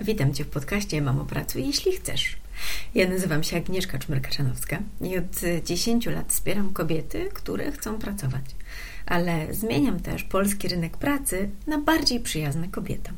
[0.00, 2.36] Witam Cię w podcaście Mamo Pracuj, jeśli chcesz.
[2.94, 8.44] Ja nazywam się Agnieszka Czmerka-Czanowska i od 10 lat wspieram kobiety, które chcą pracować,
[9.06, 13.14] ale zmieniam też polski rynek pracy na bardziej przyjazny kobietom.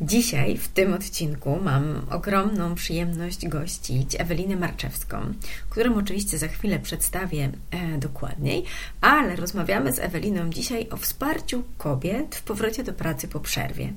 [0.00, 5.34] Dzisiaj w tym odcinku mam ogromną przyjemność gościć Ewelinę Marczewską,
[5.70, 8.64] którą oczywiście za chwilę przedstawię e, dokładniej,
[9.00, 13.92] ale rozmawiamy z Eweliną dzisiaj o wsparciu kobiet w powrocie do pracy po przerwie.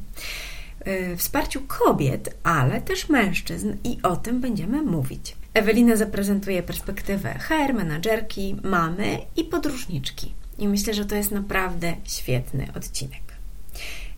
[0.88, 5.36] Y, wsparciu kobiet, ale też mężczyzn i o tym będziemy mówić.
[5.54, 10.34] Ewelina zaprezentuje perspektywę HR, menadżerki, mamy i podróżniczki.
[10.58, 13.22] I myślę, że to jest naprawdę świetny odcinek.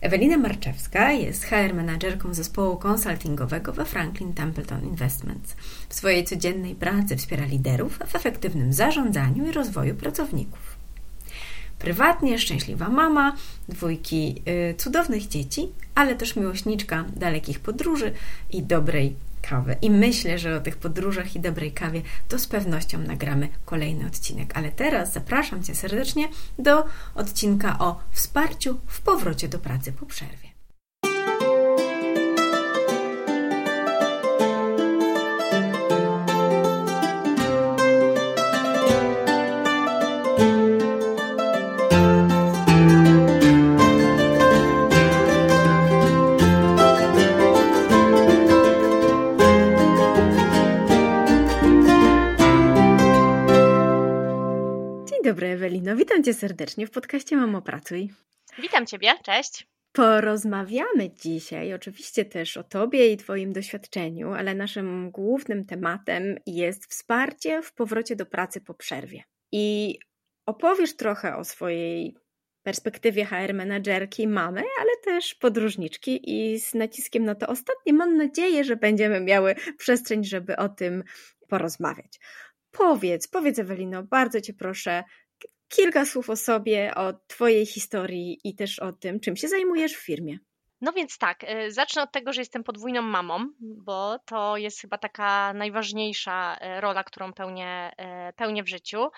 [0.00, 5.56] Ewelina Marczewska jest HR menadżerką zespołu konsultingowego we Franklin Templeton Investments.
[5.88, 10.77] W swojej codziennej pracy wspiera liderów w efektywnym zarządzaniu i rozwoju pracowników
[11.78, 13.36] prywatnie, szczęśliwa mama,
[13.68, 18.12] dwójki y, cudownych dzieci, ale też miłośniczka dalekich podróży
[18.50, 19.76] i dobrej kawy.
[19.82, 24.56] I myślę, że o tych podróżach i dobrej kawie to z pewnością nagramy kolejny odcinek.
[24.56, 30.47] Ale teraz zapraszam Cię serdecznie do odcinka o wsparciu w powrocie do pracy po przerwie.
[55.88, 55.96] Ewelino.
[55.96, 58.10] Witam Cię serdecznie w podcaście Mamo Pracuj.
[58.58, 59.66] Witam Ciebie, cześć.
[59.92, 67.62] Porozmawiamy dzisiaj oczywiście też o Tobie i Twoim doświadczeniu, ale naszym głównym tematem jest wsparcie
[67.62, 69.22] w powrocie do pracy po przerwie.
[69.52, 69.98] I
[70.46, 72.14] opowiesz trochę o swojej
[72.62, 78.64] perspektywie HR menadżerki, mamy, ale też podróżniczki i z naciskiem na to ostatnie mam nadzieję,
[78.64, 81.04] że będziemy miały przestrzeń, żeby o tym
[81.48, 82.20] porozmawiać.
[82.70, 85.04] Powiedz, powiedz Ewelino, bardzo Cię proszę,
[85.68, 90.04] kilka słów o sobie, o Twojej historii i też o tym, czym się zajmujesz w
[90.04, 90.38] firmie.
[90.80, 94.98] No więc tak, y, zacznę od tego, że jestem podwójną mamą, bo to jest chyba
[94.98, 97.90] taka najważniejsza y, rola, którą pełnię,
[98.28, 99.08] y, pełnię w życiu.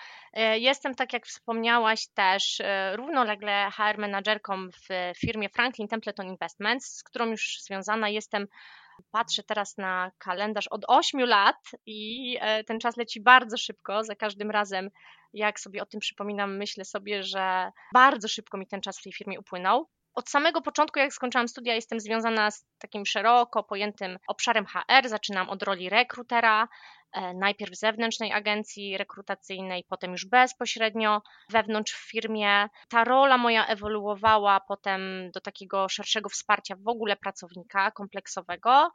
[0.55, 2.61] Jestem, tak jak wspomniałaś, też
[2.93, 8.47] równolegle HR menadżerką w firmie Franklin Templeton Investments, z którą już związana jestem
[9.11, 14.03] Patrzę teraz na kalendarz od 8 lat i e, ten czas leci bardzo szybko.
[14.03, 14.89] Za każdym razem,
[15.33, 19.13] jak sobie o tym przypominam, myślę sobie, że bardzo szybko mi ten czas w tej
[19.13, 19.87] firmie upłynął.
[20.13, 25.09] Od samego początku, jak skończyłam studia, jestem związana z takim szeroko pojętym obszarem HR.
[25.09, 26.67] Zaczynam od roli rekrutera,
[27.13, 32.67] E, najpierw w zewnętrznej agencji rekrutacyjnej, potem już bezpośrednio wewnątrz w firmie.
[32.89, 38.91] Ta rola moja ewoluowała potem do takiego szerszego wsparcia w ogóle pracownika kompleksowego,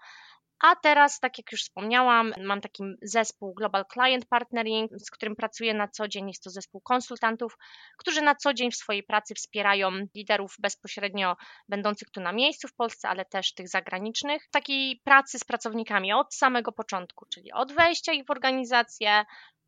[0.64, 5.74] a teraz, tak jak już wspomniałam, mam taki zespół Global Client Partnering, z którym pracuję
[5.74, 6.28] na co dzień.
[6.28, 7.58] Jest to zespół konsultantów,
[7.98, 11.36] którzy na co dzień w swojej pracy wspierają liderów bezpośrednio
[11.68, 14.48] będących tu na miejscu w Polsce, ale też tych zagranicznych.
[14.50, 19.24] Takiej pracy z pracownikami od samego początku, czyli od wejścia ich w organizację,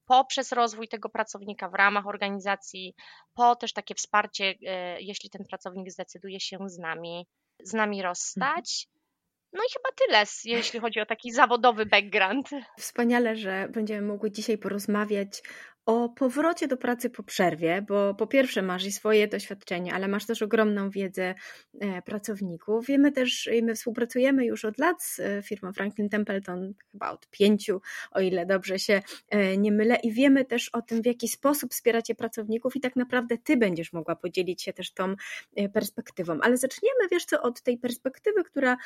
[0.06, 2.94] poprzez rozwój tego pracownika w ramach organizacji,
[3.34, 7.26] po też takie wsparcie, e, jeśli ten pracownik zdecyduje się z nami,
[7.62, 8.88] z nami rozstać.
[9.52, 12.48] No i chyba tyle, jeśli chodzi o taki zawodowy background.
[12.78, 15.42] Wspaniale, że będziemy mogły dzisiaj porozmawiać
[15.88, 20.26] o powrocie do pracy po przerwie, bo po pierwsze masz i swoje doświadczenie, ale masz
[20.26, 21.34] też ogromną wiedzę
[21.80, 22.86] e, pracowników.
[22.86, 27.80] Wiemy też, my współpracujemy już od lat z e, firmą Franklin Templeton, chyba od pięciu,
[28.10, 31.72] o ile dobrze się e, nie mylę, i wiemy też o tym, w jaki sposób
[31.72, 35.14] wspieracie pracowników, i tak naprawdę ty będziesz mogła podzielić się też tą
[35.72, 36.38] perspektywą.
[36.42, 38.76] Ale zaczniemy, wiesz co, od tej perspektywy, która,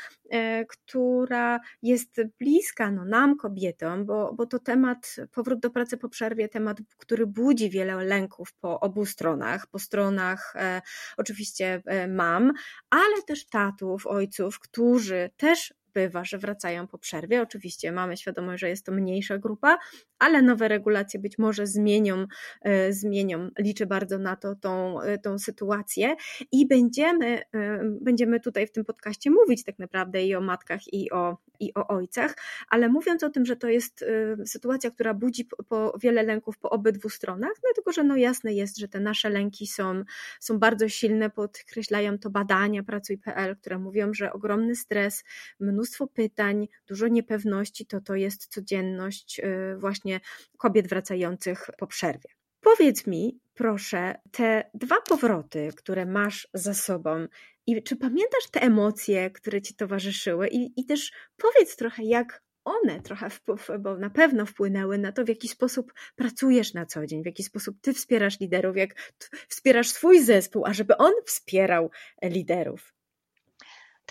[0.68, 6.48] która jest bliska no, nam, kobietom, bo, bo to temat powrót do pracy po przerwie,
[6.48, 10.82] temat który budzi wiele lęków po obu stronach, po stronach e,
[11.16, 12.52] oczywiście e, mam,
[12.90, 17.42] ale też tatów, ojców, którzy też bywa, że wracają po przerwie.
[17.42, 19.78] Oczywiście mamy świadomość, że jest to mniejsza grupa,
[20.18, 22.26] ale nowe regulacje być może zmienią,
[22.62, 23.50] e, zmienią.
[23.58, 26.16] Liczę bardzo na to, tą, e, tą sytuację
[26.52, 31.10] i będziemy, e, będziemy tutaj w tym podcaście mówić tak naprawdę i o matkach, i
[31.10, 32.36] o, i o ojcach,
[32.68, 34.04] ale mówiąc o tym, że to jest
[34.46, 38.52] sytuacja, która budzi po, po wiele lęków po obydwu stronach, dlatego no że no jasne
[38.52, 40.04] jest, że te nasze lęki są,
[40.40, 45.24] są bardzo silne, podkreślają to badania Pracuj.pl, które mówią, że ogromny stres,
[45.60, 45.81] mnóstwo
[46.14, 49.40] pytań, dużo niepewności, to to jest codzienność
[49.78, 50.20] właśnie właśnie
[50.58, 52.28] kobiet wracających po przerwie.
[52.60, 57.26] Powiedz mi, proszę, te dwa powroty, które masz za sobą,
[57.66, 60.48] I czy pamiętasz te emocje, które ci towarzyszyły?
[60.48, 65.24] I, i też powiedz trochę, jak one trochę, wpływ, bo na pewno wpłynęły na to,
[65.24, 69.12] w jaki sposób pracujesz na co dzień, w jaki sposób ty wspierasz liderów, jak
[69.48, 71.90] wspierasz swój zespół, a żeby on wspierał
[72.22, 72.94] liderów.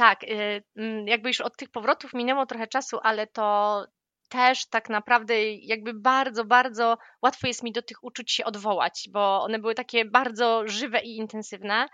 [0.01, 3.85] Tak, y, mm, jakby już od tych powrotów minęło trochę czasu, ale to
[4.29, 9.43] też tak naprawdę jakby bardzo, bardzo łatwo jest mi do tych uczuć się odwołać, bo
[9.43, 11.87] one były takie bardzo żywe i intensywne.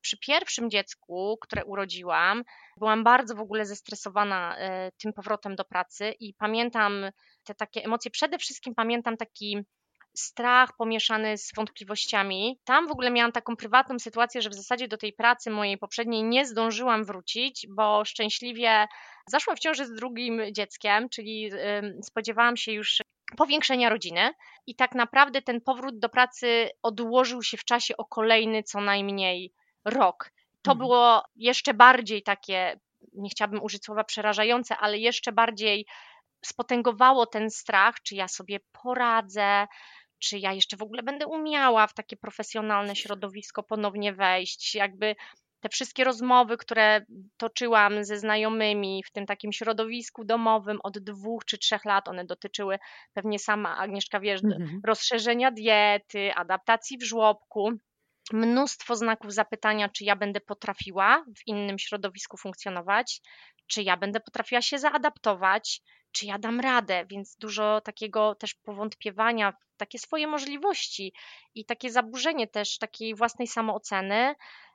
[0.00, 2.42] Przy pierwszym dziecku, które urodziłam,
[2.76, 7.10] byłam bardzo w ogóle zestresowana e, tym powrotem do pracy i pamiętam
[7.44, 8.10] te takie emocje.
[8.10, 9.64] Przede wszystkim pamiętam taki
[10.14, 12.60] strach pomieszany z wątpliwościami.
[12.64, 16.22] Tam w ogóle miałam taką prywatną sytuację, że w zasadzie do tej pracy mojej poprzedniej
[16.22, 18.86] nie zdążyłam wrócić, bo szczęśliwie
[19.28, 21.50] zaszłam w ciąży z drugim dzieckiem, czyli
[22.02, 23.02] spodziewałam się już
[23.36, 24.30] powiększenia rodziny
[24.66, 29.52] i tak naprawdę ten powrót do pracy odłożył się w czasie o kolejny co najmniej
[29.84, 30.30] rok.
[30.62, 30.78] To mhm.
[30.78, 32.80] było jeszcze bardziej takie,
[33.12, 35.86] nie chciałabym użyć słowa przerażające, ale jeszcze bardziej
[36.44, 39.66] spotęgowało ten strach, czy ja sobie poradzę,
[40.24, 45.14] czy ja jeszcze w ogóle będę umiała w takie profesjonalne środowisko ponownie wejść, jakby
[45.60, 47.04] te wszystkie rozmowy, które
[47.36, 52.78] toczyłam ze znajomymi w tym takim środowisku domowym od dwóch czy trzech lat, one dotyczyły
[53.12, 54.80] pewnie sama Agnieszka wiesz, mhm.
[54.86, 57.70] rozszerzenia diety, adaptacji w żłobku.
[58.32, 63.20] Mnóstwo znaków zapytania, czy ja będę potrafiła w innym środowisku funkcjonować,
[63.66, 65.82] czy ja będę potrafiła się zaadaptować,
[66.14, 71.12] czy ja dam radę, więc dużo takiego też powątpiewania w takie swoje możliwości
[71.54, 74.34] i takie zaburzenie też takiej własnej samooceny,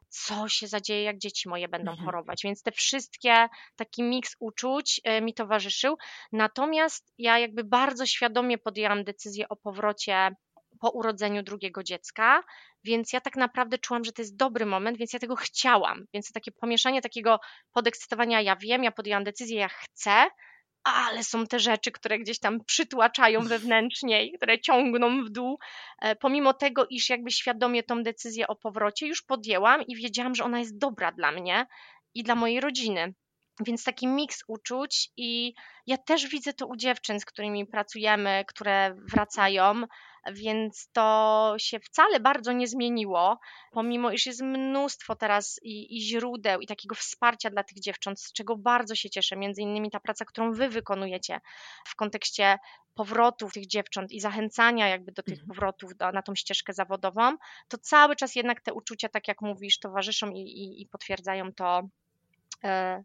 [0.10, 2.06] co się zadzieje, jak dzieci moje będą mhm.
[2.06, 2.42] chorować.
[2.44, 5.98] Więc te wszystkie, taki miks uczuć e, mi towarzyszył.
[6.32, 10.36] Natomiast ja jakby bardzo świadomie podjęłam decyzję o powrocie
[10.80, 12.44] po urodzeniu drugiego dziecka,
[12.84, 16.06] więc ja tak naprawdę czułam, że to jest dobry moment, więc ja tego chciałam.
[16.14, 17.40] Więc takie pomieszanie takiego
[17.74, 20.30] podekscytowania, ja wiem, ja podjęłam decyzję, ja chcę,
[20.94, 25.60] ale są te rzeczy, które gdzieś tam przytłaczają wewnętrznie, które ciągną w dół.
[26.02, 30.44] E, pomimo tego, iż jakby świadomie tą decyzję o powrocie już podjęłam i wiedziałam, że
[30.44, 31.66] ona jest dobra dla mnie
[32.14, 33.14] i dla mojej rodziny.
[33.60, 35.54] Więc taki miks uczuć i
[35.88, 39.84] ja też widzę to u dziewczyn, z którymi pracujemy, które wracają,
[40.32, 43.40] więc to się wcale bardzo nie zmieniło,
[43.72, 48.34] pomimo iż jest mnóstwo teraz i, i, źródeł i takiego wsparcia dla tych dziewcząt, z
[48.34, 51.40] czego bardzo się cieszę, między innymi ta praca, którą wy wykonujecie
[51.88, 52.58] w kontekście
[52.96, 55.48] powrotów tych dziewcząt i zachęcania jakby do tych mhm.
[55.48, 59.80] powrotów do, na tą ścieżkę zawodową, to cały czas jednak te uczucia, tak jak mówisz,
[59.80, 61.90] towarzyszą i, i, i potwierdzają to,
[62.64, 63.04] e,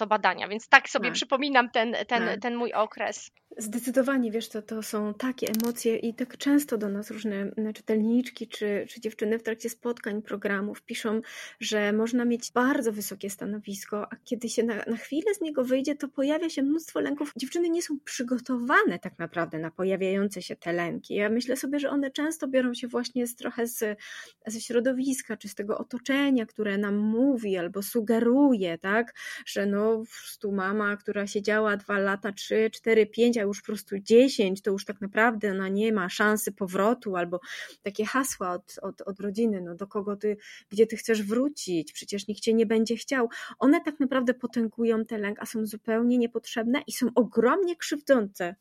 [0.00, 1.14] to badania, więc tak sobie tak.
[1.14, 2.40] przypominam ten, ten, tak.
[2.40, 3.30] ten mój okres.
[3.56, 8.86] Zdecydowanie, wiesz, to, to są takie emocje i tak często do nas różne czytelniczki czy,
[8.88, 11.20] czy dziewczyny w trakcie spotkań, programów piszą,
[11.60, 15.94] że można mieć bardzo wysokie stanowisko, a kiedy się na, na chwilę z niego wyjdzie,
[15.96, 17.32] to pojawia się mnóstwo lęków.
[17.36, 21.14] Dziewczyny nie są przygotowane tak naprawdę na pojawiające się te lęki.
[21.14, 23.98] Ja myślę sobie, że one często biorą się właśnie z, trochę z,
[24.46, 29.14] ze środowiska, czy z tego otoczenia, które nam mówi albo sugeruje, tak,
[29.46, 33.66] że no po prostu mama, która siedziała dwa lata, trzy, cztery, pięć, a już po
[33.66, 37.40] prostu dziesięć, to już tak naprawdę ona nie ma szansy powrotu, albo
[37.82, 40.36] takie hasła od, od, od rodziny, no do kogo ty,
[40.68, 43.28] gdzie ty chcesz wrócić, przecież nikt cię nie będzie chciał.
[43.58, 48.54] One tak naprawdę potęgują ten lęk, a są zupełnie niepotrzebne i są ogromnie krzywdzące.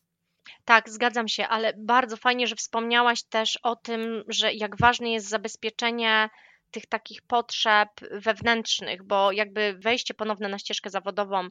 [0.65, 5.29] Tak, zgadzam się, ale bardzo fajnie, że wspomniałaś też o tym, że jak ważne jest
[5.29, 6.29] zabezpieczenie
[6.71, 11.49] tych takich potrzeb wewnętrznych, bo jakby wejście ponowne na ścieżkę zawodową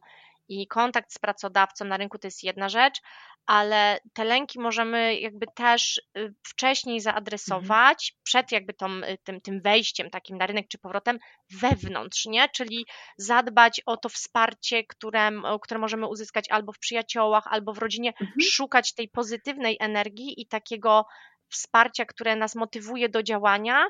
[0.48, 3.00] i kontakt z pracodawcą na rynku to jest jedna rzecz,
[3.46, 8.22] ale te lęki możemy jakby też y, wcześniej zaadresować mhm.
[8.22, 11.18] przed jakby tą, y, tym, tym wejściem takim na rynek czy powrotem
[11.50, 12.48] wewnątrz, nie?
[12.48, 15.30] Czyli zadbać o to wsparcie, które,
[15.62, 18.40] które możemy uzyskać albo w przyjaciołach, albo w rodzinie, mhm.
[18.42, 21.04] szukać tej pozytywnej energii i takiego
[21.48, 23.86] wsparcia, które nas motywuje do działania,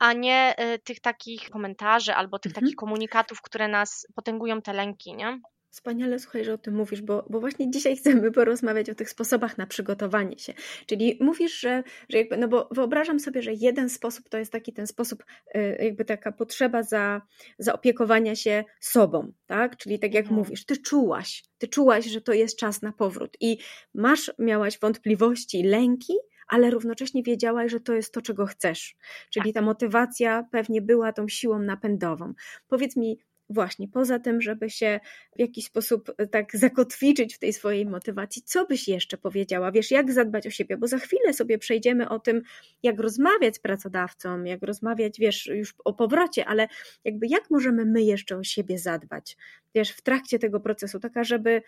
[0.00, 2.64] a nie y, tych takich komentarzy albo tych mhm.
[2.64, 5.40] takich komunikatów, które nas potęgują te lęki, nie?
[5.70, 9.58] Wspaniale, słuchaj, że o tym mówisz, bo, bo właśnie dzisiaj chcemy porozmawiać o tych sposobach
[9.58, 10.54] na przygotowanie się.
[10.86, 14.72] Czyli mówisz, że, że jakby, no bo wyobrażam sobie, że jeden sposób to jest taki
[14.72, 15.24] ten sposób,
[15.56, 17.22] y, jakby taka potrzeba za,
[17.58, 19.76] zaopiekowania się sobą, tak?
[19.76, 20.38] Czyli tak jak mhm.
[20.38, 23.58] mówisz, ty czułaś, ty czułaś, że to jest czas na powrót i
[23.94, 26.14] masz, miałaś wątpliwości, lęki,
[26.50, 28.96] ale równocześnie wiedziałaś, że to jest to, czego chcesz.
[29.30, 32.34] Czyli ta motywacja pewnie była tą siłą napędową.
[32.68, 33.18] Powiedz mi,
[33.50, 35.00] właśnie, poza tym, żeby się
[35.36, 39.72] w jakiś sposób e, tak zakotwiczyć w tej swojej motywacji, co byś jeszcze powiedziała?
[39.72, 40.76] Wiesz, jak zadbać o siebie?
[40.76, 42.42] Bo za chwilę sobie przejdziemy o tym,
[42.82, 46.68] jak rozmawiać z pracodawcą, jak rozmawiać, wiesz, już o powrocie, ale
[47.04, 49.36] jakby jak możemy my jeszcze o siebie zadbać?
[49.74, 51.62] Wiesz, w trakcie tego procesu, taka, żeby,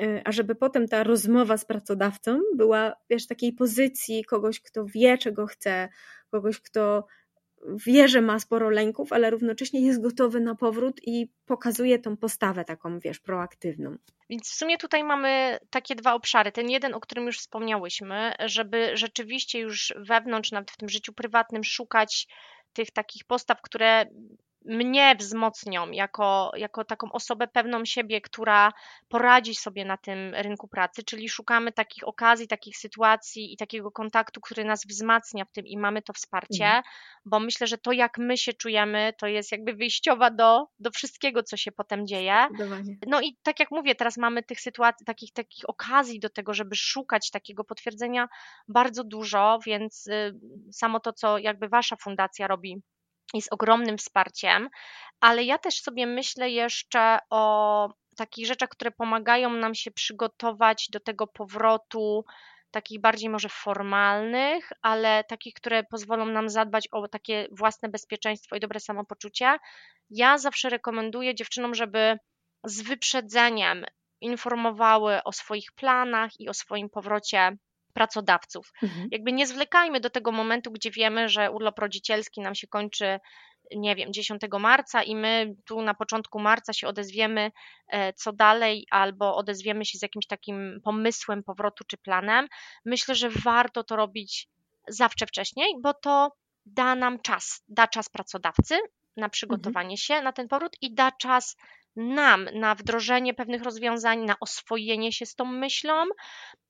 [0.00, 5.18] e, a żeby potem ta rozmowa z pracodawcą była, wiesz, takiej pozycji kogoś, kto wie,
[5.18, 5.88] czego chce,
[6.30, 7.06] kogoś, kto
[7.86, 12.64] wie, że ma sporo lęków, ale równocześnie jest gotowy na powrót i pokazuje tą postawę
[12.64, 13.96] taką, wiesz, proaktywną.
[14.30, 16.52] Więc w sumie tutaj mamy takie dwa obszary.
[16.52, 21.64] Ten jeden, o którym już wspomniałyśmy, żeby rzeczywiście już wewnątrz, nawet w tym życiu prywatnym,
[21.64, 22.28] szukać
[22.72, 24.06] tych takich postaw, które
[24.64, 28.72] mnie wzmocnią jako, jako taką osobę pewną siebie, która
[29.08, 34.40] poradzi sobie na tym rynku pracy, czyli szukamy takich okazji, takich sytuacji i takiego kontaktu,
[34.40, 36.82] który nas wzmacnia w tym i mamy to wsparcie, mhm.
[37.24, 41.42] bo myślę, że to jak my się czujemy, to jest jakby wyjściowa do, do wszystkiego,
[41.42, 42.46] co się potem dzieje.
[43.06, 46.76] No i tak jak mówię, teraz mamy tych sytuacji, takich, takich okazji do tego, żeby
[46.76, 48.28] szukać takiego potwierdzenia
[48.68, 50.38] bardzo dużo, więc y,
[50.72, 52.82] samo to, co jakby wasza fundacja robi
[53.34, 54.68] jest ogromnym wsparciem,
[55.20, 61.00] ale ja też sobie myślę jeszcze o takich rzeczach, które pomagają nam się przygotować do
[61.00, 62.24] tego powrotu,
[62.70, 68.60] takich bardziej może formalnych, ale takich, które pozwolą nam zadbać o takie własne bezpieczeństwo i
[68.60, 69.56] dobre samopoczucie.
[70.10, 72.18] Ja zawsze rekomenduję dziewczynom, żeby
[72.64, 73.84] z wyprzedzeniem
[74.20, 77.56] informowały o swoich planach i o swoim powrocie
[77.98, 78.72] pracodawców.
[78.82, 79.08] Mhm.
[79.12, 83.18] Jakby nie zwlekajmy do tego momentu, gdzie wiemy, że urlop rodzicielski nam się kończy
[83.76, 87.50] nie wiem, 10 marca i my tu na początku marca się odezwiemy,
[87.88, 92.48] e, co dalej, albo odezwiemy się z jakimś takim pomysłem powrotu czy planem.
[92.84, 94.48] Myślę, że warto to robić
[94.88, 96.32] zawsze wcześniej, bo to
[96.66, 98.74] da nam czas, da czas pracodawcy
[99.16, 99.30] na mhm.
[99.30, 99.96] przygotowanie mhm.
[99.96, 101.56] się na ten powrót i da czas
[101.98, 106.04] nam na wdrożenie pewnych rozwiązań, na oswojenie się z tą myślą.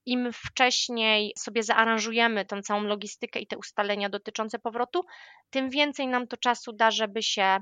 [0.05, 5.05] Im wcześniej sobie zaaranżujemy tą całą logistykę i te ustalenia dotyczące powrotu,
[5.49, 7.57] tym więcej nam to czasu da, żeby się,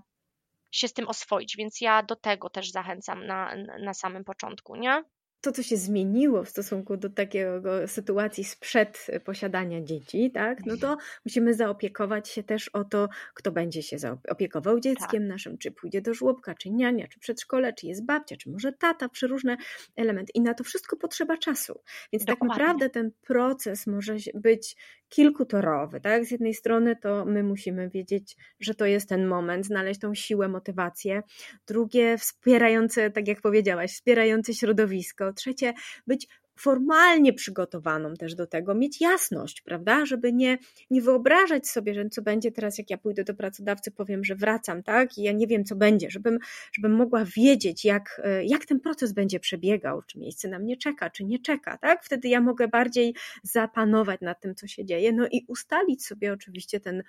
[0.72, 1.58] się z tym oswoić.
[1.58, 5.04] Więc ja do tego też zachęcam na, na samym początku, nie?
[5.48, 10.98] To, co się zmieniło w stosunku do takiego sytuacji sprzed posiadania dzieci, tak, no to
[11.26, 13.98] musimy zaopiekować się też o to, kto będzie się
[14.30, 15.30] opiekował dzieckiem tak.
[15.30, 19.10] naszym, czy pójdzie do żłobka, czy niania, czy przedszkole, czy jest babcia, czy może tata,
[19.28, 19.58] różne
[19.96, 20.32] elementy.
[20.36, 21.82] I na to wszystko potrzeba czasu.
[22.14, 22.56] Więc tak Dokładnie.
[22.56, 24.76] tak naprawdę ten proces może być
[25.10, 26.26] kilkutorowy, tak?
[26.26, 30.48] Z jednej strony to my musimy wiedzieć, że to jest ten moment, znaleźć tą siłę,
[30.48, 31.22] motywację.
[31.68, 35.34] Drugie, wspierające, tak jak powiedziałaś, wspierające środowisko.
[35.34, 35.74] Trzecie,
[36.08, 40.58] być formalnie przygotowaną też do tego, mieć jasność, prawda, żeby nie,
[40.90, 44.84] nie wyobrażać sobie, że co będzie teraz, jak ja pójdę do pracodawcy, powiem, że wracam,
[44.84, 46.40] tak, i ja nie wiem, co będzie, żebym,
[46.72, 51.10] żebym mogła wiedzieć, jak, e, jak ten proces będzie przebiegał, czy miejsce na mnie czeka,
[51.10, 55.28] czy nie czeka, tak, wtedy ja mogę bardziej zapanować nad tym, co się dzieje, no
[55.32, 57.04] i ustalić sobie oczywiście ten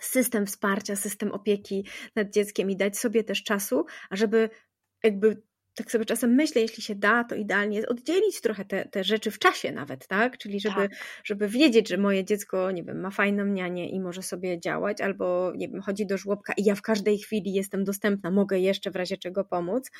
[0.00, 1.84] system wsparcia, system opieki
[2.16, 4.50] nad dzieckiem i dać sobie też czasu, ażeby
[5.02, 5.42] jakby
[5.76, 9.30] tak sobie czasem myślę, jeśli się da, to idealnie jest oddzielić trochę te, te rzeczy
[9.30, 10.38] w czasie nawet, tak?
[10.38, 10.90] Czyli żeby, tak.
[11.24, 15.52] żeby wiedzieć, że moje dziecko, nie wiem, ma fajną nianię i może sobie działać, albo
[15.56, 18.96] nie wiem, chodzi do żłobka i ja w każdej chwili jestem dostępna, mogę jeszcze w
[18.96, 19.90] razie czego pomóc,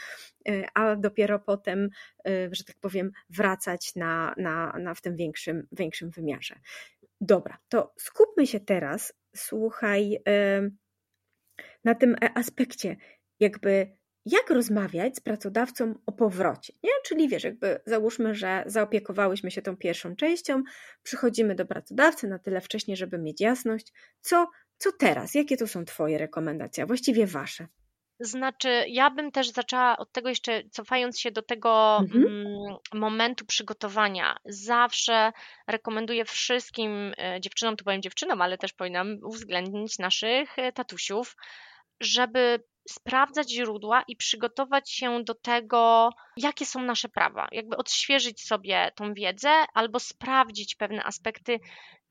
[0.49, 1.88] y, a dopiero potem,
[2.28, 6.54] y, że tak powiem, wracać na, na, na w tym większym, większym wymiarze.
[7.21, 10.71] Dobra, to skupmy się teraz, słuchaj, y,
[11.85, 12.97] na tym aspekcie
[13.40, 16.90] jakby jak rozmawiać z pracodawcą o powrocie, nie?
[17.04, 20.62] Czyli wiesz, jakby załóżmy, że zaopiekowałyśmy się tą pierwszą częścią,
[21.02, 25.85] przychodzimy do pracodawcy na tyle wcześnie, żeby mieć jasność, co, co teraz, jakie to są
[25.85, 27.66] Twoje rekomendacje, a właściwie Wasze?
[28.21, 32.26] Znaczy, ja bym też zaczęła od tego jeszcze, cofając się do tego mhm.
[32.26, 34.37] Mm, momentu przygotowania.
[34.45, 35.33] Zawsze
[35.66, 41.37] rekomenduję wszystkim e, dziewczynom, tu powiem dziewczynom, ale też powinnam uwzględnić naszych e, tatusiów,
[42.00, 47.49] żeby sprawdzać źródła i przygotować się do tego, jakie są nasze prawa.
[47.52, 51.61] Jakby odświeżyć sobie tą wiedzę albo sprawdzić pewne aspekty,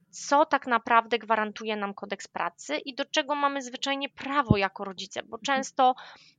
[0.10, 5.24] co tak naprawdę gwarantuje nam kodeks pracy i do czego mamy zwyczajnie prawo jako rodzice,
[5.24, 5.96] bo często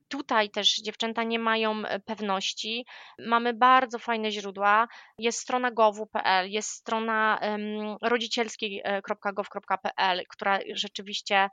[0.09, 2.87] tutaj też dziewczęta nie mają e, pewności.
[3.19, 4.89] Mamy bardzo fajne źródła.
[5.19, 7.41] Jest strona gowu.pl, jest strona
[8.03, 11.51] rodzicielskiej.gov.pl, która rzeczywiście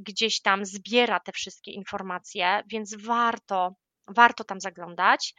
[0.00, 3.74] gdzieś tam zbiera te wszystkie informacje, więc warto
[4.08, 5.34] warto tam zaglądać.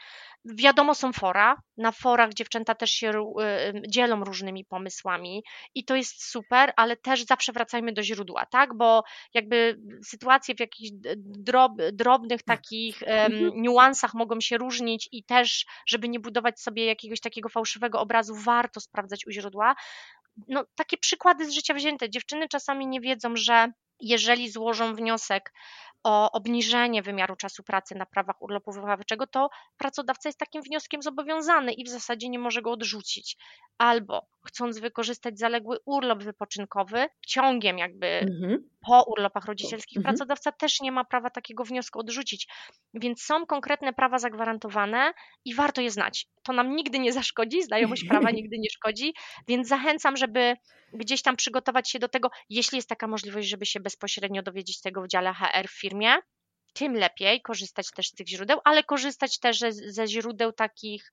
[0.46, 1.62] Wiadomo, są fora.
[1.78, 5.44] Na forach dziewczęta też się y, dzielą różnymi pomysłami
[5.76, 8.78] i to jest super, ale też zawsze wracajmy do źródła, tak?
[8.78, 12.58] Bo jakby sytuacje w jakichś drob, drobnych tak.
[12.58, 18.00] takich um, niuansach mogą się różnić i też, żeby nie budować sobie jakiegoś takiego fałszywego
[18.00, 19.76] obrazu, warto sprawdzać u źródła.
[20.48, 22.10] No, takie przykłady z życia wzięte.
[22.10, 25.54] Dziewczyny czasami nie wiedzą, że jeżeli złożą wniosek
[26.06, 31.74] o obniżenie wymiaru czasu pracy na prawach urlopu wychowawczego, to pracodawca jest takim wnioskiem zobowiązany
[31.74, 33.38] i w zasadzie nie może go odrzucić.
[33.78, 38.70] Albo chcąc wykorzystać zaległy urlop wypoczynkowy, ciągiem jakby mhm.
[38.88, 40.16] po urlopach rodzicielskich, mhm.
[40.16, 42.48] pracodawca też nie ma prawa takiego wniosku odrzucić.
[42.94, 45.14] Więc są konkretne prawa zagwarantowane
[45.46, 46.28] i warto je znać.
[46.44, 49.14] To nam nigdy nie zaszkodzi, znajomość prawa nigdy nie szkodzi,
[49.48, 50.56] więc zachęcam, żeby
[50.94, 55.02] gdzieś tam przygotować się do tego, jeśli jest taka możliwość, żeby się bezpośrednio dowiedzieć tego
[55.02, 56.16] w dziale HR w firmie,
[56.74, 61.12] tym lepiej korzystać też z tych źródeł, ale korzystać też ze, ze źródeł takich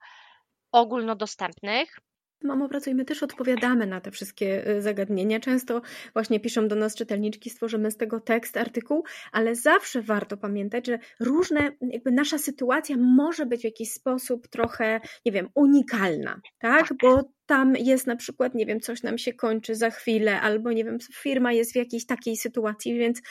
[0.72, 1.98] ogólnodostępnych,
[2.44, 5.40] Mamo Pracujmy też odpowiadamy na te wszystkie y, zagadnienia.
[5.40, 5.82] Często
[6.12, 10.98] właśnie piszą do nas czytelniczki, stworzymy z tego tekst, artykuł, ale zawsze warto pamiętać, że
[11.20, 16.88] różne, jakby nasza sytuacja może być w jakiś sposób trochę, nie wiem, unikalna, tak?
[16.88, 16.98] tak.
[17.02, 20.84] Bo tam jest na przykład, nie wiem, coś nam się kończy za chwilę, albo nie
[20.84, 23.22] wiem, firma jest w jakiejś takiej sytuacji, więc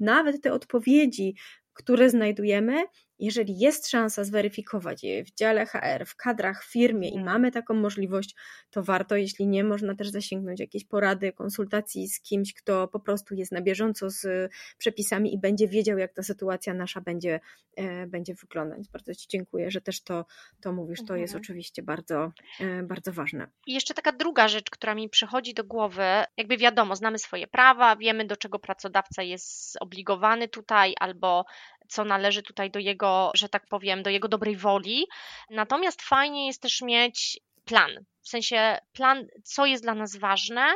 [0.00, 1.34] nawet te odpowiedzi,
[1.72, 2.84] które znajdujemy,
[3.18, 7.74] jeżeli jest szansa zweryfikować je w dziale HR, w kadrach, w firmie i mamy taką
[7.74, 8.34] możliwość,
[8.70, 13.34] to warto, jeśli nie, można też zasięgnąć jakiejś porady, konsultacji z kimś, kto po prostu
[13.34, 17.40] jest na bieżąco z przepisami i będzie wiedział, jak ta sytuacja nasza będzie,
[17.76, 18.88] e, będzie wyglądać.
[18.92, 20.26] Bardzo Ci dziękuję, że też to,
[20.60, 20.98] to mówisz.
[21.06, 21.42] To jest mhm.
[21.42, 23.48] oczywiście bardzo, e, bardzo ważne.
[23.66, 26.02] I jeszcze taka druga rzecz, która mi przychodzi do głowy,
[26.36, 31.44] jakby wiadomo, znamy swoje prawa, wiemy, do czego pracodawca jest zobligowany tutaj, albo
[31.88, 35.06] co należy tutaj do jego, że tak powiem, do jego dobrej woli.
[35.50, 37.90] Natomiast fajnie jest też mieć plan,
[38.22, 40.74] w sensie plan, co jest dla nas ważne,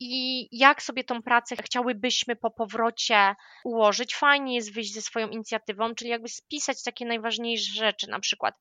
[0.00, 4.14] i jak sobie tą pracę chciałybyśmy po powrocie ułożyć.
[4.14, 8.54] Fajnie jest wyjść ze swoją inicjatywą, czyli jakby spisać takie najważniejsze rzeczy, na przykład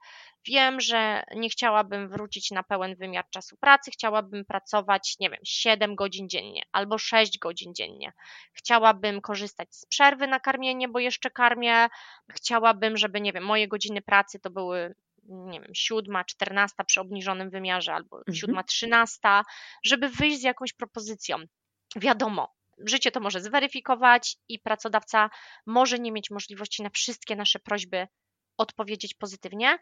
[0.47, 5.95] wiem, że nie chciałabym wrócić na pełen wymiar czasu pracy, chciałabym pracować, nie wiem, 7
[5.95, 8.13] godzin dziennie albo 6 godzin dziennie.
[8.53, 11.87] Chciałabym korzystać z przerwy na karmienie, bo jeszcze karmię.
[12.31, 14.95] Chciałabym, żeby, nie wiem, moje godziny pracy to były
[15.29, 18.35] nie wiem, siódma, czternasta przy obniżonym wymiarze albo mhm.
[18.35, 19.43] siódma, trzynasta,
[19.85, 21.37] żeby wyjść z jakąś propozycją.
[21.95, 22.53] Wiadomo,
[22.85, 25.29] życie to może zweryfikować i pracodawca
[25.65, 28.07] może nie mieć możliwości na wszystkie nasze prośby
[28.59, 29.77] odpowiedzieć pozytywnie,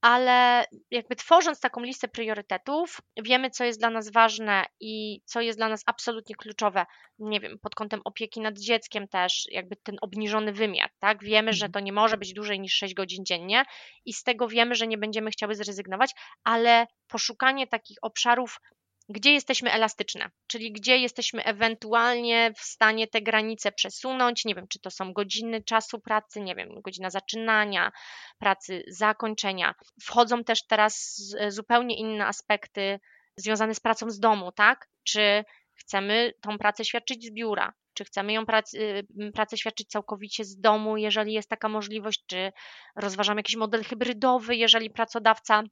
[0.00, 5.58] ale jakby tworząc taką listę priorytetów, wiemy, co jest dla nas ważne i co jest
[5.58, 6.86] dla nas absolutnie kluczowe,
[7.18, 11.24] nie wiem, pod kątem opieki nad dzieckiem też, jakby ten obniżony wymiar, tak?
[11.24, 11.72] Wiemy, że mhm.
[11.72, 13.64] to nie może być dłużej niż 6 godzin dziennie
[14.04, 16.10] i z tego wiemy, że nie będziemy chciały zrezygnować,
[16.44, 18.60] ale poszukanie takich obszarów
[19.08, 24.44] gdzie jesteśmy elastyczne, czyli gdzie jesteśmy ewentualnie w stanie te granice przesunąć.
[24.44, 27.92] Nie wiem, czy to są godziny czasu pracy, nie wiem, godzina zaczynania
[28.38, 29.74] pracy, zakończenia.
[30.02, 31.16] Wchodzą też teraz
[31.48, 33.00] zupełnie inne aspekty
[33.36, 34.88] związane z pracą z domu, tak?
[35.04, 40.60] Czy chcemy tą pracę świadczyć z biura, czy chcemy ją pracy, pracę świadczyć całkowicie z
[40.60, 42.52] domu, jeżeli jest taka możliwość, czy
[42.96, 45.62] rozważamy jakiś model hybrydowy, jeżeli pracodawca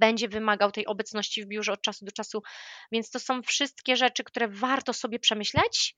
[0.00, 2.42] będzie wymagał tej obecności w biurze od czasu do czasu.
[2.92, 5.96] Więc to są wszystkie rzeczy, które warto sobie przemyśleć,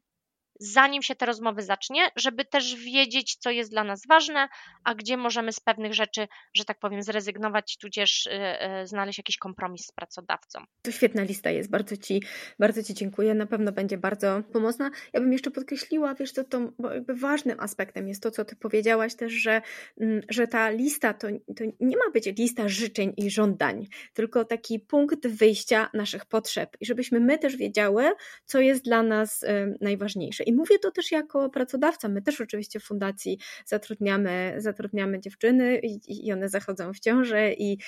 [0.62, 4.48] zanim się te rozmowy zacznie, żeby też wiedzieć, co jest dla nas ważne,
[4.85, 9.87] a gdzie możemy z pewnych rzeczy, że tak powiem, zrezygnować, tudzież yy, znaleźć jakiś kompromis
[9.87, 10.64] z pracodawcą.
[10.83, 12.22] To świetna lista jest, bardzo Ci,
[12.59, 14.90] bardzo Ci dziękuję, na pewno będzie bardzo pomocna.
[15.12, 16.72] Ja bym jeszcze podkreśliła, wiesz, to, to
[17.09, 19.62] ważnym aspektem jest to, co Ty powiedziałaś też, że,
[20.01, 24.81] mm, że ta lista to, to nie ma być lista życzeń i żądań, tylko taki
[24.81, 28.12] punkt wyjścia naszych potrzeb i żebyśmy my też wiedziały,
[28.44, 29.44] co jest dla nas
[29.81, 30.44] najważniejsze.
[30.44, 32.08] I mówię to też jako pracodawca.
[32.08, 37.78] My też oczywiście w fundacji zatrudniamy, zatrudniamy dziewczyny i, i one zachodzą w ciążę i,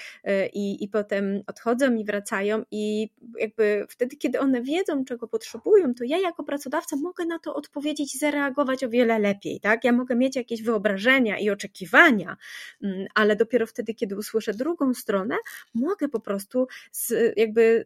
[0.52, 6.04] i, i potem odchodzą i wracają i jakby wtedy, kiedy one wiedzą, czego potrzebują, to
[6.04, 9.84] ja jako pracodawca mogę na to odpowiedzieć i zareagować o wiele lepiej, tak?
[9.84, 12.36] Ja mogę mieć jakieś wyobrażenia i oczekiwania,
[12.82, 15.36] mm, ale dopiero wtedy, kiedy usłyszę drugą stronę,
[15.74, 17.84] mogę po prostu z, jakby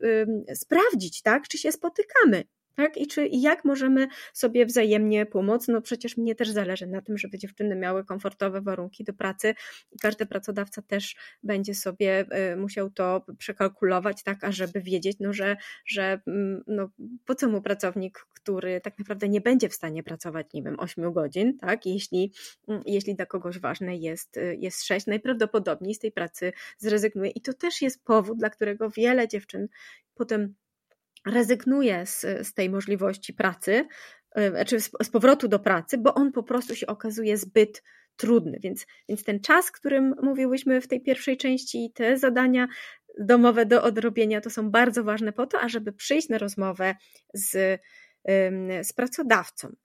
[0.55, 1.49] sprawdzić, tak?
[1.49, 2.45] Czy się spotykamy
[2.79, 2.97] tak?
[2.97, 5.69] I czy i jak możemy sobie wzajemnie pomóc?
[5.69, 9.55] No przecież mnie też zależy na tym, żeby dziewczyny miały komfortowe warunki do pracy
[9.93, 15.57] i każdy pracodawca też będzie sobie y, musiał to przekalkulować, tak, ażeby wiedzieć, no, że,
[15.87, 16.89] że mm, no,
[17.25, 21.13] po co mu pracownik, który tak naprawdę nie będzie w stanie pracować, nie wiem, 8
[21.13, 22.33] godzin, tak, jeśli,
[22.69, 27.31] mm, jeśli dla kogoś ważne jest, y, jest 6, najprawdopodobniej z tej pracy zrezygnuje.
[27.31, 29.69] I to też jest powód, dla którego wiele dziewczyn
[30.15, 30.55] potem
[31.31, 33.87] rezygnuje z, z tej możliwości pracy,
[34.35, 37.83] czy znaczy z powrotu do pracy, bo on po prostu się okazuje zbyt
[38.17, 38.59] trudny.
[38.63, 42.69] Więc, więc ten czas, którym mówiłyśmy w tej pierwszej części, te zadania
[43.21, 46.95] domowe do odrobienia, to są bardzo ważne po to, ażeby przyjść na rozmowę
[47.35, 47.81] z,
[48.83, 49.77] z pracodawcą.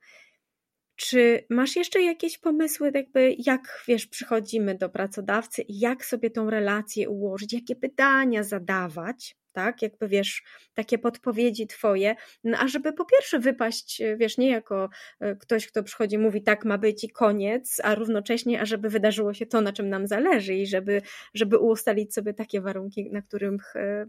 [0.95, 6.49] Czy masz jeszcze jakieś pomysły, jakby jak wiesz, przychodzimy do pracodawcy i jak sobie tą
[6.49, 9.37] relację ułożyć, jakie pytania zadawać?
[9.53, 9.81] Tak?
[9.81, 14.89] Jakby wiesz, takie podpowiedzi twoje, no, a żeby po pierwsze wypaść, wiesz, nie jako
[15.19, 19.33] e, ktoś, kto przychodzi, mówi tak ma być i koniec, a równocześnie, a żeby wydarzyło
[19.33, 21.01] się to, na czym nam zależy i żeby,
[21.33, 24.05] żeby ustalić sobie takie warunki, na których, e,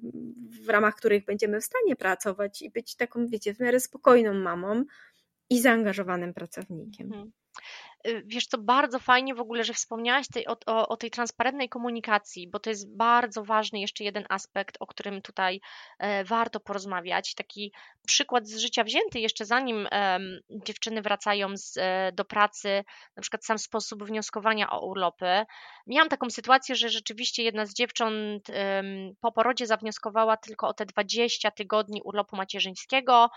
[0.64, 4.84] w ramach których będziemy w stanie pracować i być taką, wiecie, w miarę spokojną mamą
[5.50, 7.10] i zaangażowanym pracownikiem.
[7.10, 7.32] Hmm.
[8.08, 11.68] Y, wiesz co, bardzo fajnie w ogóle, że wspomniałaś tej, o, o, o, tej transparentnej
[11.68, 15.60] komunikacji, bo to jest bardzo ważny jeszcze jeden aspekt, o którym tutaj
[15.98, 17.34] e, warto porozmawiać.
[17.34, 17.72] Taki
[18.06, 20.18] przykład z życia wzięty, jeszcze zanim e,
[20.50, 22.84] dziewczyny wracają z, e, do pracy,
[23.16, 25.44] na przykład sam sposób wnioskowania o urlopy.
[25.86, 28.46] Miałam taką sytuację, że rzeczywiście jedna z dziewcząt
[29.20, 33.30] po porodzie zawnioskowała tylko o te 20 tygodni urlopu macierzyńskiego,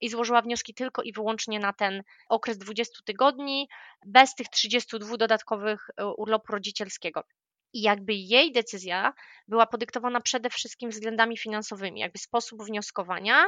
[0.00, 3.68] i złożyła wnioski tylko i wyłącznie na ten okres 20 tygodni,
[4.06, 7.24] bez tych 32 dodatkowych e, urlopu rodzicielskiego.
[7.72, 9.12] I jakby jej decyzja
[9.48, 13.44] była podyktowana przede wszystkim względami finansowymi, jakby sposób wnioskowania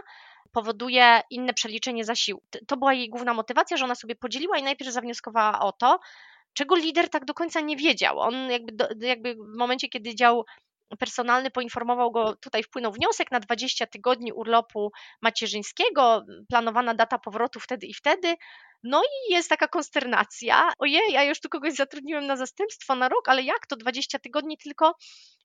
[0.52, 2.46] powoduje inne przeliczenie zasiłku.
[2.66, 6.00] To była jej główna motywacja, że ona sobie podzieliła i najpierw zawnioskowała o to,
[6.52, 8.18] czego lider tak do końca nie wiedział.
[8.18, 10.44] On jakby, jakby w momencie, kiedy dział
[10.98, 17.86] personalny poinformował go, tutaj wpłynął wniosek na 20 tygodni urlopu macierzyńskiego, planowana data powrotu wtedy
[17.86, 18.34] i wtedy.
[18.82, 20.72] No i jest taka konsternacja.
[20.78, 24.58] Ojej, ja już tu kogoś zatrudniłem na zastępstwo na rok, ale jak to 20 tygodni
[24.58, 24.94] tylko?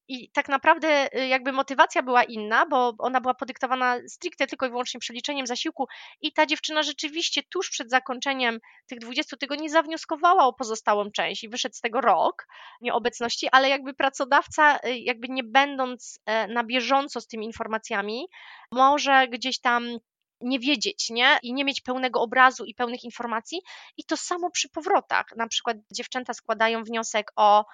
[0.07, 4.69] I tak naprawdę y, jakby motywacja była inna, bo ona była podyktowana stricte tylko i
[4.69, 5.87] wyłącznie przeliczeniem zasiłku
[6.21, 11.49] i ta dziewczyna rzeczywiście tuż przed zakończeniem tych 20 tygodni zawnioskowała o pozostałą część i
[11.49, 12.47] wyszedł z tego rok
[12.81, 18.27] nieobecności, ale jakby pracodawca, y, jakby nie będąc e, na bieżąco z tymi informacjami,
[18.71, 19.97] może gdzieś tam
[20.41, 21.39] nie wiedzieć, nie?
[21.43, 23.61] I nie mieć pełnego obrazu i pełnych informacji.
[23.97, 25.25] I to samo przy powrotach.
[25.35, 27.65] Na przykład dziewczęta składają wniosek o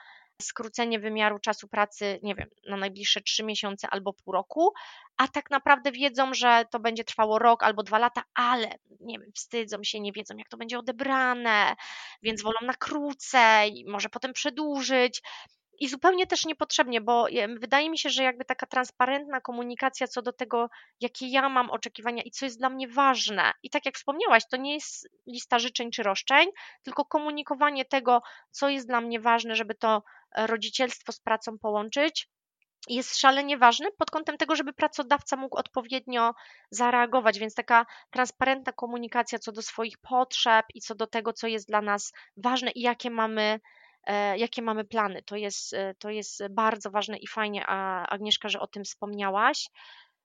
[0.41, 4.73] skrócenie wymiaru czasu pracy, nie wiem, na najbliższe trzy miesiące albo pół roku,
[5.17, 9.31] a tak naprawdę wiedzą, że to będzie trwało rok albo dwa lata, ale nie wiem,
[9.35, 11.75] wstydzą się, nie wiedzą, jak to będzie odebrane,
[12.23, 15.21] więc wolą na krócej, może potem przedłużyć.
[15.79, 17.27] I zupełnie też niepotrzebnie, bo
[17.59, 20.69] wydaje mi się, że jakby taka transparentna komunikacja co do tego,
[21.01, 23.51] jakie ja mam oczekiwania i co jest dla mnie ważne.
[23.63, 26.49] I tak jak wspomniałaś, to nie jest lista życzeń czy roszczeń,
[26.83, 30.03] tylko komunikowanie tego, co jest dla mnie ważne, żeby to
[30.35, 32.29] e, rodzicielstwo z pracą połączyć
[32.89, 36.33] jest szalenie ważny pod kątem tego, żeby pracodawca mógł odpowiednio
[36.71, 41.67] zareagować, więc taka transparentna komunikacja co do swoich potrzeb i co do tego, co jest
[41.67, 43.59] dla nas ważne i jakie mamy
[44.37, 45.23] jakie mamy plany.
[45.23, 47.67] To jest, e, to jest bardzo ważne i fajnie,
[48.09, 49.69] Agnieszka, że o tym wspomniałaś.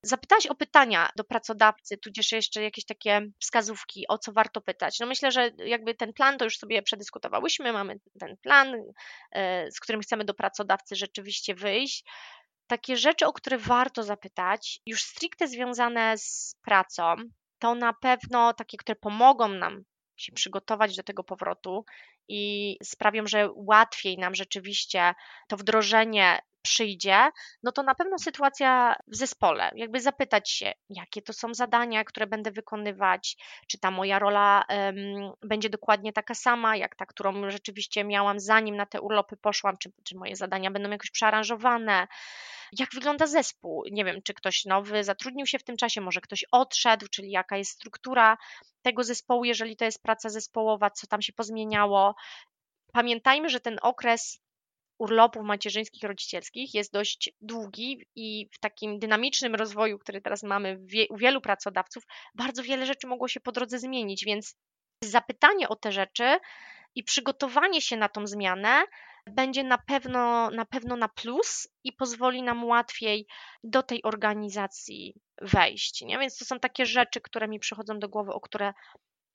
[0.04, 5.00] Zapytałaś o pytania do pracodawcy, tudzież jeszcze jakieś takie wskazówki, o co warto pytać.
[5.00, 8.74] No myślę, że jakby ten plan to już sobie przedyskutowałyśmy, mamy ten plan,
[9.32, 12.04] e, z którym chcemy do pracodawcy rzeczywiście wyjść.
[12.66, 17.14] Takie rzeczy, o które warto zapytać, już stricte związane z pracą,
[17.58, 19.84] to na pewno takie, które pomogą nam
[20.16, 21.84] się przygotować do tego powrotu
[22.28, 25.14] i sprawią, że łatwiej nam rzeczywiście
[25.48, 27.30] to wdrożenie przyjdzie,
[27.62, 32.26] no to na pewno sytuacja w zespole, jakby zapytać się, jakie to są zadania, które
[32.26, 33.36] będę wykonywać,
[33.68, 38.76] czy ta moja rola um, będzie dokładnie taka sama, jak ta, którą rzeczywiście miałam zanim
[38.76, 42.06] na te urlopy poszłam, czy, czy moje zadania będą jakoś przearanżowane,
[42.78, 43.84] jak wygląda zespół.
[43.90, 47.56] Nie wiem, czy ktoś nowy zatrudnił się w tym czasie, może ktoś odszedł, czyli jaka
[47.56, 48.36] jest struktura
[48.82, 52.11] tego zespołu, jeżeli to jest praca zespołowa, co tam się pozmieniało.
[52.92, 54.40] Pamiętajmy, że ten okres
[54.98, 61.16] urlopów macierzyńskich, rodzicielskich jest dość długi i w takim dynamicznym rozwoju, który teraz mamy u
[61.16, 64.56] wielu pracodawców, bardzo wiele rzeczy mogło się po drodze zmienić, więc
[65.04, 66.38] zapytanie o te rzeczy
[66.94, 68.82] i przygotowanie się na tą zmianę
[69.26, 73.26] będzie na pewno, na pewno na plus i pozwoli nam łatwiej
[73.64, 76.02] do tej organizacji wejść.
[76.02, 76.18] Nie?
[76.18, 78.72] Więc to są takie rzeczy, które mi przychodzą do głowy, o które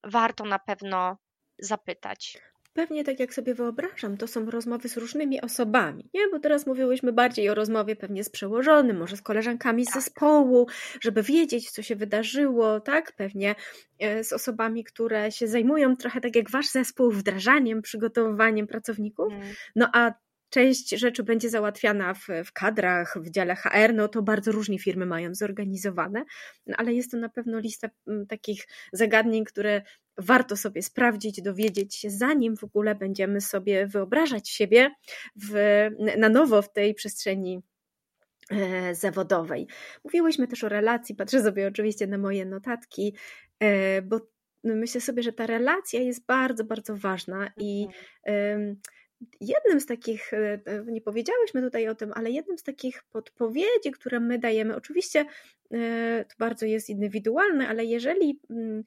[0.04, 1.18] warto na pewno
[1.60, 2.38] zapytać.
[2.78, 6.22] Pewnie tak jak sobie wyobrażam, to są rozmowy z różnymi osobami, nie?
[6.32, 9.96] Bo teraz mówiłyśmy bardziej o rozmowie pewnie z przełożonym, może z koleżankami z tak.
[9.96, 10.68] zespołu,
[11.02, 13.12] żeby wiedzieć, co się wydarzyło, tak?
[13.12, 13.56] Pewnie
[14.00, 19.34] e, z osobami, które się zajmują trochę tak jak wasz zespół wdrażaniem, przygotowywaniem pracowników.
[19.34, 19.48] Mm.
[19.76, 20.14] No a
[20.50, 25.06] część rzeczy będzie załatwiana w, w, kadrach, w dziale HR, no to bardzo różnie firmy
[25.06, 26.26] mają zorganizowane,
[26.68, 29.82] no ale jest to na pewno lista mm, takich zagadnień, które
[30.18, 34.92] warto sobie sprawdzić, dowiedzieć się, zanim w ogóle będziemy sobie wyobrażać siebie
[35.36, 35.54] w,
[36.18, 37.62] na nowo w tej przestrzeni
[38.52, 39.68] e, zawodowej.
[40.04, 43.16] Mówiłyśmy też o relacji, patrzę sobie oczywiście na moje notatki,
[43.60, 44.20] e, bo
[44.64, 47.88] myślę sobie, że ta relacja jest bardzo, bardzo ważna i
[48.26, 48.76] mhm.
[49.42, 54.20] Jednym z takich, e, nie powiedziałyśmy tutaj o tym, ale jednym z takich podpowiedzi, które
[54.20, 55.26] my dajemy, oczywiście
[56.30, 58.84] to bardzo jest indywidualne, ale jeżeli mm,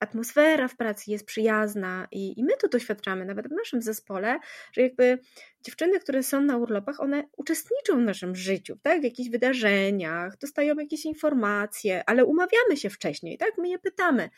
[0.00, 4.38] atmosfera w pracy jest przyjazna i, i my to doświadczamy nawet w naszym zespole,
[4.72, 5.18] że jakby
[5.62, 9.00] dziewczyny, które są na urlopach, one uczestniczą w naszym życiu, tak?
[9.00, 13.50] w jakichś wydarzeniach, dostają jakieś informacje, ale umawiamy się wcześniej, tak?
[13.58, 14.30] My je pytamy,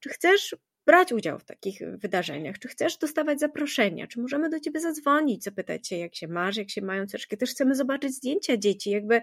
[0.00, 4.80] czy chcesz brać udział w takich wydarzeniach, czy chcesz dostawać zaproszenia, czy możemy do ciebie
[4.80, 7.36] zadzwonić, zapytać się, jak się masz, jak się mają córeczki.
[7.36, 9.20] Też chcemy zobaczyć zdjęcia dzieci, jakby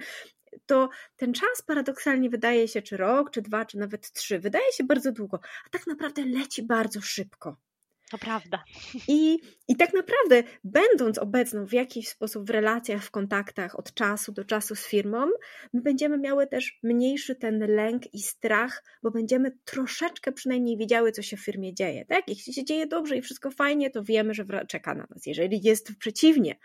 [0.66, 4.84] to ten czas paradoksalnie wydaje się, czy rok, czy dwa, czy nawet trzy, wydaje się
[4.84, 7.58] bardzo długo, a tak naprawdę leci bardzo szybko.
[8.14, 8.64] To prawda.
[9.08, 14.32] I, I tak naprawdę, będąc obecną w jakiś sposób w relacjach, w kontaktach od czasu
[14.32, 15.28] do czasu z firmą,
[15.74, 21.22] my będziemy miały też mniejszy ten lęk i strach, bo będziemy troszeczkę przynajmniej wiedziały, co
[21.22, 22.06] się w firmie dzieje.
[22.06, 22.28] Tak?
[22.28, 25.26] Jeśli się dzieje dobrze i wszystko fajnie, to wiemy, że czeka na nas.
[25.26, 26.56] Jeżeli jest przeciwnie,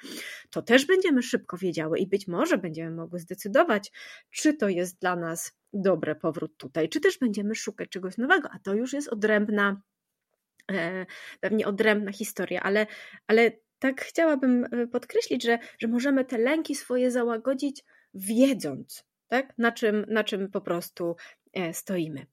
[0.50, 3.92] to też będziemy szybko wiedziały i być może będziemy mogły zdecydować,
[4.30, 8.58] czy to jest dla nas dobre powrót tutaj, czy też będziemy szukać czegoś nowego, a
[8.58, 9.80] to już jest odrębna
[11.40, 12.86] pewnie odrębna historia, ale,
[13.26, 19.72] ale tak chciałabym e, podkreślić, że, że możemy te lęki swoje załagodzić, wiedząc, tak, na,
[19.72, 21.16] czym, na czym po prostu
[21.52, 22.26] e, stoimy.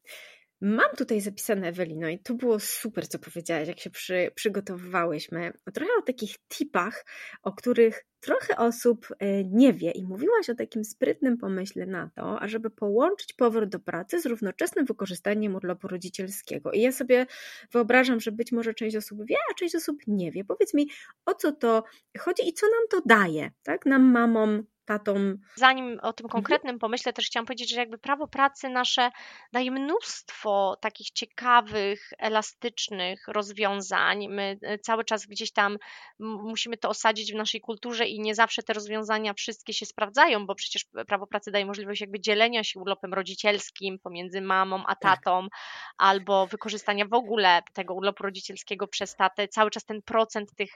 [0.62, 5.54] Mam tutaj zapisane, Ewelino, i to było super, co powiedziałaś, jak się przy, przygotowywałyśmy.
[5.74, 7.06] Trochę o takich tipach,
[7.44, 12.42] o których trochę osób e, nie wie i mówiłaś o takim sprytnym pomyśle na to,
[12.42, 16.72] ażeby połączyć powrót do pracy z równoczesnym wykorzystaniem urlopu rodzicielskiego.
[16.72, 17.26] I ja sobie
[17.72, 20.44] wyobrażam, że być może część osób wie, a część osób nie wie.
[20.44, 20.90] Powiedz mi,
[21.26, 21.84] o co to
[22.20, 25.38] chodzi i co nam to daje, tak, nam mamom, tatą.
[25.56, 26.30] Zanim o tym mhm.
[26.30, 26.80] konkretnym mhm.
[26.80, 29.12] pomyślę, też chciałam powiedzieć, że jakby prawo pracy nasze
[29.54, 34.28] daje mnóstwo takich ciekawych, elastycznych rozwiązań.
[34.28, 35.78] My e, cały czas gdzieś tam
[36.20, 40.56] musimy to osadzić w naszej kulturze i nie zawsze te rozwiązania wszystkie się sprawdzają, bo
[40.56, 45.00] przecież prawo pracy daje możliwość jakby dzielenia się urlopem rodzicielskim pomiędzy mamą a tak.
[45.00, 45.60] tatą, tak.
[45.98, 49.48] albo wykorzystania w ogóle tego urlopu rodzicielskiego przez tatę.
[49.48, 50.70] Cały czas ten procent tych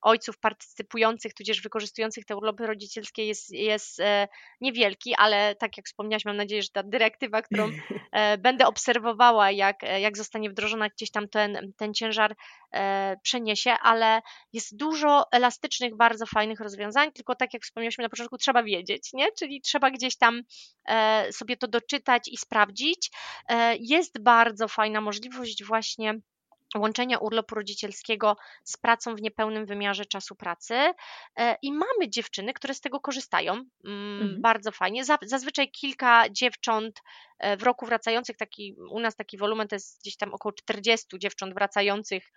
[0.00, 4.28] ojców partycypujących, tudzież wykorzystujących te urlopy rodzicielskie jest jest, e,
[4.60, 7.70] niewielki, ale tak jak wspomniałaś, mam nadzieję, że ta dyrektywa, którą
[8.12, 12.36] e, będę obserwowała, jak, jak zostanie wdrożona, gdzieś tam ten, ten ciężar
[13.22, 14.20] przeniesie, ale
[14.52, 19.32] jest dużo elastycznych, bardzo fajnych rozwiązań, tylko tak jak wspomnieliśmy na początku, trzeba wiedzieć, nie?
[19.32, 20.42] czyli trzeba gdzieś tam
[21.30, 23.10] sobie to doczytać i sprawdzić.
[23.80, 26.14] Jest bardzo fajna możliwość właśnie
[26.76, 30.74] łączenia urlopu rodzicielskiego z pracą w niepełnym wymiarze czasu pracy
[31.36, 34.42] e, i mamy dziewczyny, które z tego korzystają mm, mhm.
[34.42, 35.04] bardzo fajnie.
[35.22, 37.02] Zazwyczaj kilka dziewcząt
[37.38, 41.06] e, w roku wracających, taki, u nas taki wolumen to jest gdzieś tam około 40
[41.18, 42.32] dziewcząt wracających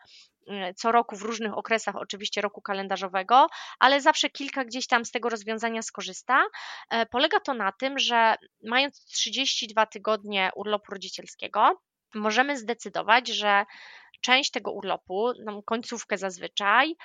[0.47, 3.47] e, co roku w różnych okresach, oczywiście roku kalendarzowego,
[3.79, 6.43] ale zawsze kilka gdzieś tam z tego rozwiązania skorzysta.
[7.11, 11.81] Polega to na tym, że mając 32 tygodnie urlopu rodzicielskiego,
[12.15, 13.65] możemy zdecydować, że
[14.21, 16.95] część tego urlopu, no, końcówkę zazwyczaj,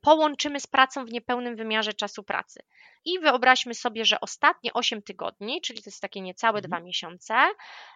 [0.00, 2.60] połączymy z pracą w niepełnym wymiarze czasu pracy.
[3.04, 6.70] I wyobraźmy sobie, że ostatnie 8 tygodni, czyli to jest takie niecałe mhm.
[6.70, 7.34] dwa miesiące,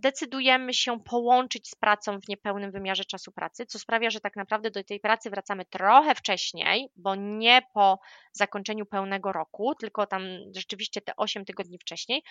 [0.03, 4.71] decydujemy się połączyć z pracą w niepełnym wymiarze czasu pracy, co sprawia, że tak naprawdę
[4.71, 7.99] do tej pracy wracamy trochę wcześniej, bo nie po
[8.33, 10.23] zakończeniu pełnego roku, tylko tam
[10.55, 12.23] rzeczywiście te 8 tygodni wcześniej,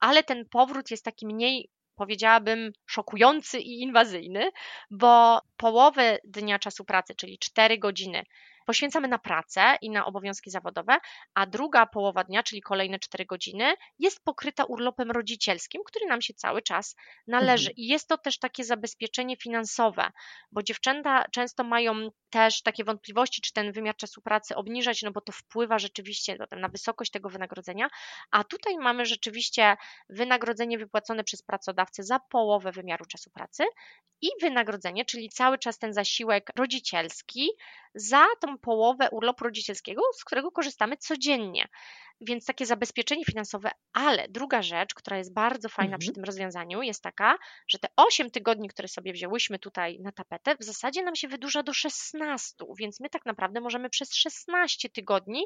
[0.00, 4.50] ale ten powrót jest taki mniej powiedziałabym, szokujący i inwazyjny,
[4.90, 8.22] bo połowę dnia czasu pracy, czyli 4 godziny,
[8.66, 10.96] poświęcamy na pracę i na obowiązki zawodowe,
[11.34, 16.34] a druga połowa dnia, czyli kolejne 4 godziny, jest pokryta urlopem rodzicielskim, który nam się
[16.34, 17.70] cały czas należy.
[17.70, 17.76] Mhm.
[17.76, 20.10] I jest to też takie zabezpieczenie finansowe,
[20.52, 25.20] bo dziewczęta często mają też takie wątpliwości, czy ten wymiar czasu pracy obniżać, no bo
[25.20, 27.88] to wpływa rzeczywiście na wysokość tego wynagrodzenia,
[28.30, 29.76] a tutaj mamy rzeczywiście
[30.08, 33.64] wynagrodzenie wypłacone przez pracodawcę za połowę wymiaru czasu pracy
[34.20, 37.50] i wynagrodzenie, czyli cały czas ten zasiłek rodzicielski
[37.94, 41.68] za tą połowę urlopu rodzicielskiego, z którego korzystamy codziennie.
[42.20, 46.00] Więc takie zabezpieczenie finansowe, ale druga rzecz, która jest bardzo fajna mhm.
[46.00, 47.38] przy tym rozwiązaniu, jest taka,
[47.68, 51.62] że te 8 tygodni, które sobie wzięłyśmy tutaj na tapetę, w zasadzie nam się wydłuża
[51.62, 55.44] do 16, więc my tak naprawdę możemy przez 16 tygodni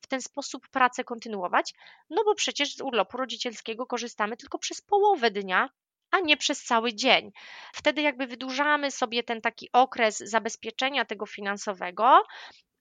[0.00, 1.72] w ten sposób pracę kontynuować,
[2.10, 5.68] no bo przecież z urlopu rodzicielskiego korzystamy tylko przez połowę dnia,
[6.12, 7.30] a nie przez cały dzień.
[7.74, 12.22] Wtedy jakby wydłużamy sobie ten taki okres zabezpieczenia tego finansowego,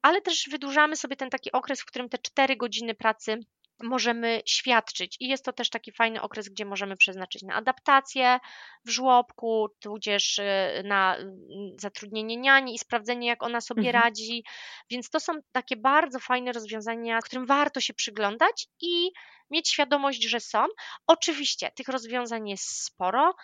[0.01, 3.39] ale też wydłużamy sobie ten taki okres, w którym te 4 godziny pracy
[3.83, 5.17] możemy świadczyć.
[5.19, 8.39] I jest to też taki fajny okres, gdzie możemy przeznaczyć na adaptację
[8.85, 10.43] w żłobku, tudzież y,
[10.85, 11.31] na mm,
[11.79, 14.03] zatrudnienie niani i sprawdzenie, jak ona sobie mhm.
[14.03, 14.43] radzi.
[14.89, 19.11] Więc to są takie bardzo fajne rozwiązania, którym warto się przyglądać i
[19.51, 20.65] mieć świadomość, że są.
[21.07, 23.35] Oczywiście tych rozwiązań jest sporo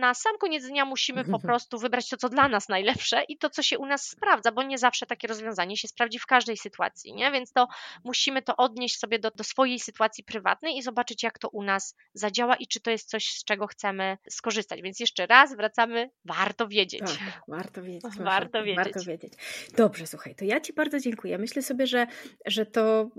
[0.00, 3.50] na sam koniec dnia musimy po prostu wybrać to, co dla nas najlepsze i to,
[3.50, 7.14] co się u nas sprawdza, bo nie zawsze takie rozwiązanie się sprawdzi w każdej sytuacji,
[7.14, 7.32] nie?
[7.32, 7.68] Więc to
[8.04, 11.96] musimy to odnieść sobie do, do swojej sytuacji prywatnej i zobaczyć, jak to u nas
[12.14, 14.82] zadziała i czy to jest coś, z czego chcemy skorzystać.
[14.82, 17.00] Więc jeszcze raz wracamy, warto wiedzieć.
[17.00, 18.02] Tak, warto wiedzieć.
[18.34, 18.84] Warto wiedzieć.
[18.84, 19.32] Warto wiedzieć.
[19.76, 21.38] Dobrze, słuchaj, to ja Ci bardzo dziękuję.
[21.38, 22.06] Myślę sobie, że,
[22.46, 23.10] że to,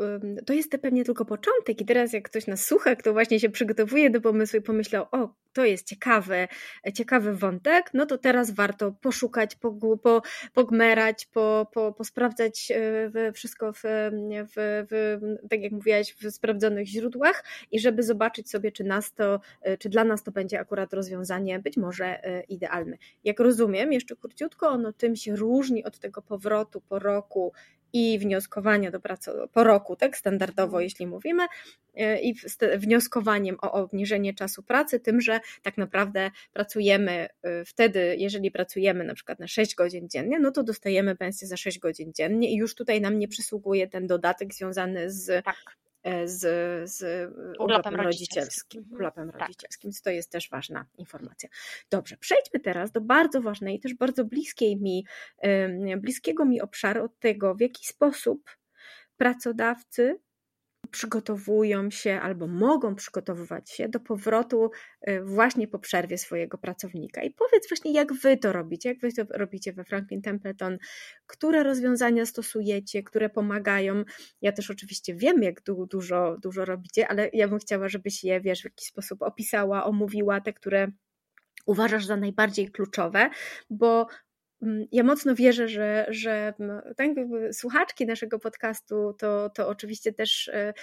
[0.46, 4.10] to jest pewnie tylko początek i teraz jak ktoś nas słucha, kto właśnie się przygotowuje
[4.10, 5.88] do pomysłu i pomyślał, o, to jest
[6.26, 6.48] ciekawy,
[6.94, 10.22] ciekawy wątek, no to teraz warto poszukać, po,
[10.54, 17.44] pogmerać, po, po, posprawdzać e, wszystko w, w, w, tak jak mówiłaś, w sprawdzonych źródłach
[17.72, 21.60] i żeby zobaczyć sobie, czy nas to, e, czy dla nas to będzie akurat rozwiązanie
[21.60, 22.98] być może e, idealne.
[23.24, 27.54] Jak rozumiem, jeszcze króciutko, ono tym się różni od tego powrotu po roku
[27.96, 30.84] i wnioskowania do pracy po roku, tak standardowo, mhm.
[30.84, 31.44] jeśli mówimy,
[31.96, 32.36] e, i
[32.78, 39.14] wnioskowaniem o obniżenie czasu pracy, tym, że tak naprawdę pracujemy e, wtedy, jeżeli pracujemy na
[39.14, 42.76] przykład na 6 godzin dziennie, no to dostajemy pensję za 6 godzin dziennie i już
[42.76, 45.56] tutaj nam nie przysługuje ten dodatek związany z tak.
[46.06, 46.42] E, z,
[46.90, 48.80] z urlopem rodzicielskim.
[48.82, 48.96] Mhm.
[48.96, 49.42] Urlopem tak.
[49.42, 51.50] rodzicielskim, to jest też ważna informacja.
[51.90, 55.06] Dobrze, przejdźmy teraz do bardzo ważnej, też bardzo bliskiej mi,
[55.98, 58.58] bliskiego mi obszaru od tego, w jaki sposób
[59.18, 60.20] pracodawcy
[60.96, 64.72] przygotowują się albo mogą przygotowywać się do powrotu
[65.10, 67.22] y, właśnie po przerwie swojego pracownika.
[67.22, 70.78] I powiedz właśnie, jak wy to robicie, jak wy to robicie we Franklin Templeton,
[71.28, 74.04] które rozwiązania stosujecie, które pomagają.
[74.42, 78.42] Ja też oczywiście wiem, jak du dużo, dużo robicie, ale ja bym chciała, żebyś je,
[78.42, 80.88] wiesz, w jakiś sposób opisała, omówiła, te, które
[81.66, 83.30] uważasz za najbardziej kluczowe,
[83.70, 84.08] bo
[84.92, 86.54] ja mocno wierzę, że, że
[86.98, 87.10] tak
[87.52, 90.74] słuchaczki naszego podcastu to, to oczywiście też e,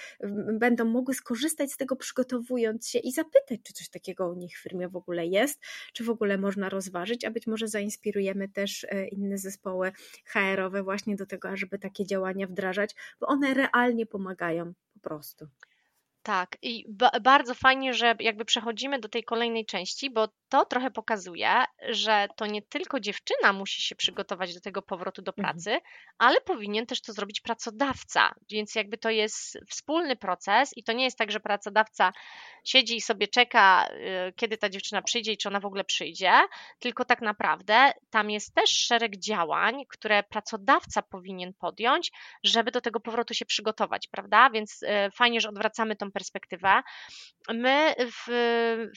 [0.59, 4.61] będą mogły skorzystać z tego, przygotowując się i zapytać, czy coś takiego u nich w
[4.61, 5.61] firmie w ogóle jest,
[5.93, 9.91] czy w ogóle można rozważyć, a być może zainspirujemy też e, inne zespoły
[10.25, 15.47] HR-owe właśnie do tego, żeby takie działania wdrażać, bo one realnie pomagają po prostu.
[16.23, 16.85] Tak, i
[17.21, 22.45] bardzo fajnie, że jakby przechodzimy do tej kolejnej części, bo to trochę pokazuje, że to
[22.45, 25.45] nie tylko dziewczyna musi się przygotować do tego powrotu do mhm.
[25.45, 25.91] pracy, mhm.
[26.17, 28.35] ale powinien też to zrobić pracodawca.
[28.51, 32.13] Więc jakby to jest wspólny proces i to nie jest tak, że pracodawca
[32.63, 33.87] siedzi i sobie czeka,
[34.29, 36.31] y, kiedy ta dziewczyna przyjdzie i czy ona w ogóle przyjdzie,
[36.79, 42.11] tylko tak naprawdę tam jest też szereg działań, które pracodawca powinien podjąć,
[42.43, 44.49] żeby do tego powrotu się przygotować, prawda?
[44.49, 46.81] Więc y, fajnie, że odwracamy tą perspektywę.
[47.49, 48.23] My w,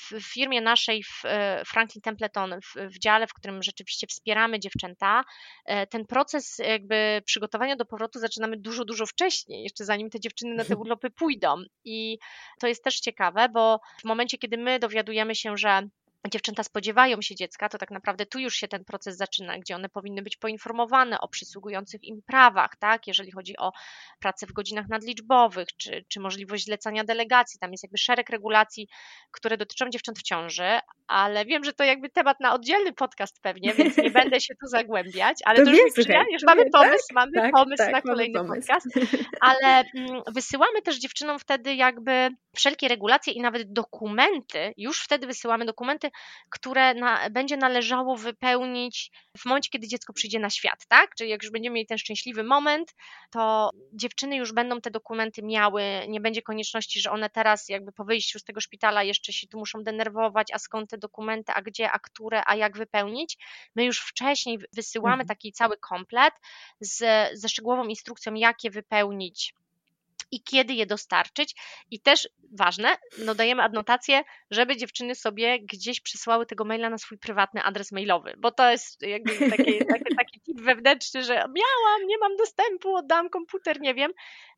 [0.01, 1.23] w firmie naszej, w
[1.67, 5.25] Franklin Templeton, w, w dziale, w którym rzeczywiście wspieramy dziewczęta,
[5.65, 10.55] e, ten proces jakby przygotowania do powrotu zaczynamy dużo, dużo wcześniej, jeszcze zanim te dziewczyny
[10.55, 11.57] na te urlopy pójdą.
[11.85, 12.19] I
[12.61, 15.89] to jest też ciekawe, bo w momencie, kiedy my dowiadujemy się, że
[16.29, 19.89] dziewczęta spodziewają się dziecka, to tak naprawdę tu już się ten proces zaczyna, gdzie one
[19.89, 23.73] powinny być poinformowane o przysługujących im prawach, tak, jeżeli chodzi o
[24.21, 28.89] pracę w godzinach nadliczbowych, czy, czy możliwość zlecania delegacji, tam jest jakby szereg regulacji,
[29.31, 33.75] które dotyczą dziewcząt w ciąży, ale wiem, że to jakby temat na oddzielny podcast pewnie,
[33.75, 35.97] więc nie będę się tu zagłębiać, ale to, to już,
[36.33, 38.69] już mamy tak, pomysł, tak, mamy tak, pomysł tak, na kolejny pomysł.
[38.69, 38.87] podcast,
[39.41, 45.65] ale mm, wysyłamy też dziewczynom wtedy jakby wszelkie regulacje i nawet dokumenty, już wtedy wysyłamy
[45.65, 46.11] dokumenty
[46.51, 51.15] które na, będzie należało wypełnić w momencie, kiedy dziecko przyjdzie na świat, tak?
[51.15, 52.95] Czyli jak już będziemy mieli ten szczęśliwy moment,
[53.31, 58.05] to dziewczyny już będą te dokumenty miały, nie będzie konieczności, że one teraz jakby po
[58.05, 61.91] wyjściu z tego szpitala jeszcze się tu muszą denerwować, a skąd te dokumenty, a gdzie,
[61.91, 63.39] a które, a jak wypełnić.
[63.75, 65.29] My już wcześniej wysyłamy mhm.
[65.29, 66.35] taki cały komplet
[66.81, 66.99] z,
[67.39, 69.55] ze szczegółową instrukcją, jak je wypełnić
[70.31, 71.55] i kiedy je dostarczyć.
[71.91, 77.19] I też ważne, no dajemy adnotację, żeby dziewczyny sobie gdzieś przysłały tego maila na swój
[77.19, 82.19] prywatny adres mailowy, bo to jest jakby taki, taki, taki tip wewnętrzny, że miałam, nie
[82.19, 84.13] mam dostępu, oddam komputer, nie wiem.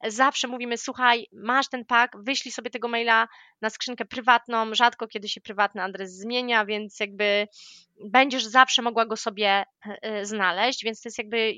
[0.07, 3.29] Zawsze mówimy, słuchaj, masz ten pak, wyślij sobie tego maila
[3.61, 7.49] na skrzynkę prywatną, rzadko kiedy się prywatny adres zmienia, więc jakby
[8.05, 9.65] będziesz zawsze mogła go sobie e,
[10.03, 11.55] e, znaleźć, więc to jest jakby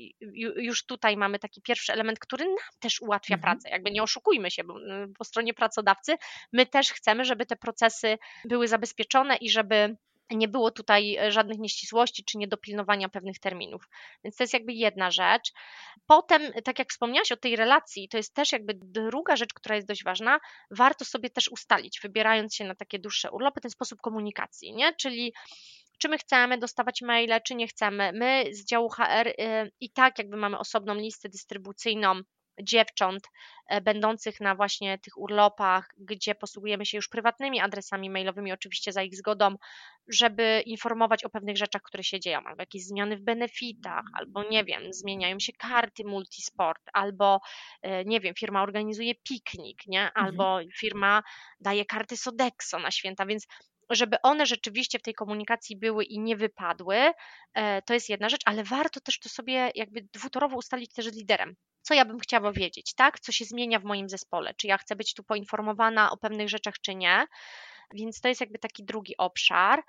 [0.57, 3.41] już tutaj mamy taki pierwszy element, który nam też ułatwia mhm.
[3.41, 3.69] pracę.
[3.69, 4.75] Jakby nie oszukujmy się, bo
[5.17, 6.15] po stronie pracodawcy
[6.53, 9.95] my też chcemy, żeby te procesy były zabezpieczone i żeby
[10.35, 13.89] nie było tutaj e, żadnych nieścisłości czy niedopilnowania pewnych terminów.
[14.23, 15.51] Więc to jest jakby jedna rzecz.
[16.07, 19.87] Potem, tak jak wspomniałaś o tej relacji, to jest też jakby druga rzecz, która jest
[19.87, 20.39] dość ważna,
[20.71, 24.93] warto sobie też ustalić, wybierając się na takie dłuższe urlopy, ten sposób komunikacji, nie?
[24.95, 25.33] Czyli
[25.97, 28.11] czy my chcemy dostawać maile, czy nie chcemy.
[28.13, 32.21] My z działu HR y, i tak jakby mamy osobną listę dystrybucyjną
[32.63, 33.23] dziewcząt
[33.67, 39.03] e, będących na właśnie tych urlopach, gdzie posługujemy się już prywatnymi adresami mailowymi, oczywiście za
[39.03, 39.55] ich zgodą,
[40.07, 44.63] żeby informować o pewnych rzeczach, które się dzieją, albo jakieś zmiany w benefitach, albo nie
[44.63, 47.39] wiem, zmieniają się karty multisport, albo
[47.81, 50.01] e, nie wiem, firma organizuje piknik, nie?
[50.01, 50.25] Mhm.
[50.25, 51.23] albo firma
[51.59, 53.47] daje karty Sodexo na święta, więc
[53.91, 56.97] żeby one rzeczywiście w tej komunikacji były i nie wypadły,
[57.53, 61.15] e, to jest jedna rzecz, ale warto też to sobie jakby dwutorowo ustalić też z
[61.17, 61.55] liderem.
[61.81, 63.19] Co ja bym chciała wiedzieć, tak?
[63.19, 64.53] Co się zmienia w moim zespole?
[64.57, 67.25] Czy ja chcę być tu poinformowana o pewnych rzeczach, czy nie?
[67.93, 69.83] Więc to jest jakby taki drugi obszar.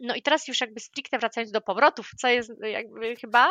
[0.00, 3.48] No i teraz już jakby stricte wracając do powrotów, co jest jakby chyba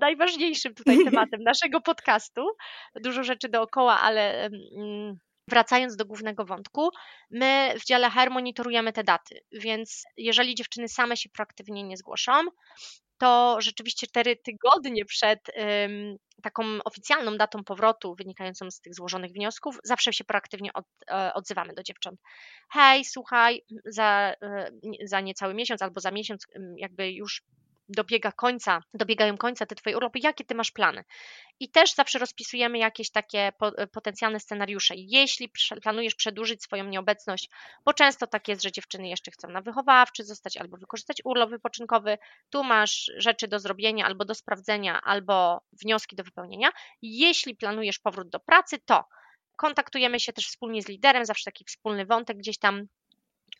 [0.00, 2.46] najważniejszym tutaj tematem naszego podcastu.
[2.94, 4.50] Dużo rzeczy dookoła, ale
[5.50, 6.90] wracając do głównego wątku,
[7.30, 12.32] my w dziale HR monitorujemy te daty, więc jeżeli dziewczyny same się proaktywnie nie zgłoszą,
[13.18, 19.78] to rzeczywiście cztery tygodnie przed ym, taką oficjalną datą powrotu wynikającą z tych złożonych wniosków,
[19.84, 22.20] zawsze się proaktywnie od, e, odzywamy do dziewcząt.
[22.70, 24.70] Hej, słuchaj, za, e,
[25.04, 26.46] za niecały miesiąc albo za miesiąc
[26.76, 27.42] jakby już
[27.90, 31.04] dobiega końca, dobiegają końca te Twoje urlopy, jakie Ty masz plany?
[31.60, 33.52] I też zawsze rozpisujemy jakieś takie
[33.92, 34.94] potencjalne scenariusze.
[34.96, 37.50] Jeśli planujesz przedłużyć swoją nieobecność,
[37.84, 42.18] bo często tak jest, że dziewczyny jeszcze chcą na wychowawczy zostać albo wykorzystać urlop wypoczynkowy,
[42.50, 46.70] tu masz rzeczy do zrobienia albo do sprawdzenia, albo wnioski do wypełnienia.
[47.02, 49.04] Jeśli planujesz powrót do pracy, to
[49.56, 52.86] kontaktujemy się też wspólnie z liderem, zawsze taki wspólny wątek gdzieś tam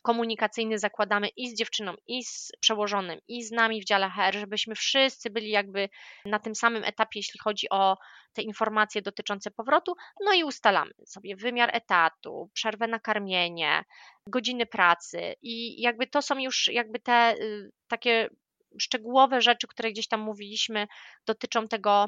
[0.01, 4.75] komunikacyjny zakładamy i z dziewczyną, i z przełożonym, i z nami w dziale HR, żebyśmy
[4.75, 5.89] wszyscy byli jakby
[6.25, 7.97] na tym samym etapie, jeśli chodzi o
[8.33, 9.95] te informacje dotyczące powrotu,
[10.25, 13.83] no i ustalamy sobie wymiar etatu, przerwę na karmienie,
[14.27, 18.29] godziny pracy i jakby to są już jakby te y, takie
[18.79, 20.87] szczegółowe rzeczy, które gdzieś tam mówiliśmy,
[21.25, 22.05] dotyczą tego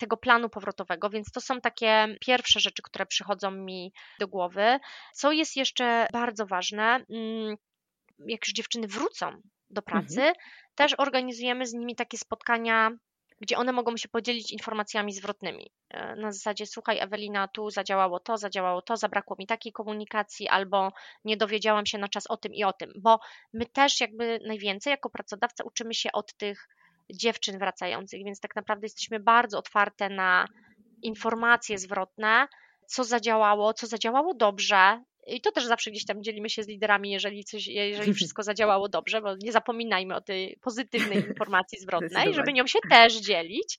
[0.00, 4.78] tego planu powrotowego, więc to są takie pierwsze rzeczy, które przychodzą mi do głowy.
[5.14, 7.56] Co jest jeszcze bardzo ważne, mm,
[8.18, 10.34] jak już dziewczyny wrócą do pracy, mhm.
[10.74, 12.90] też organizujemy z nimi takie spotkania
[13.40, 15.70] gdzie one mogą się podzielić informacjami zwrotnymi.
[15.90, 20.92] E, na zasadzie, słuchaj, Ewelina, tu zadziałało to, zadziałało to, zabrakło mi takiej komunikacji, albo
[21.24, 23.20] nie dowiedziałam się na czas o tym i o tym, bo
[23.52, 26.68] my też jakby najwięcej jako pracodawca uczymy się od tych
[27.14, 30.46] dziewczyn wracających, więc tak naprawdę jesteśmy bardzo otwarte na
[31.02, 32.46] informacje zwrotne,
[32.86, 35.04] co zadziałało, co zadziałało dobrze.
[35.26, 38.88] I to też zawsze gdzieś tam dzielimy się z liderami, jeżeli coś, jeżeli wszystko zadziałało
[38.88, 43.78] dobrze, bo nie zapominajmy o tej pozytywnej informacji zwrotnej, żeby nią się też dzielić.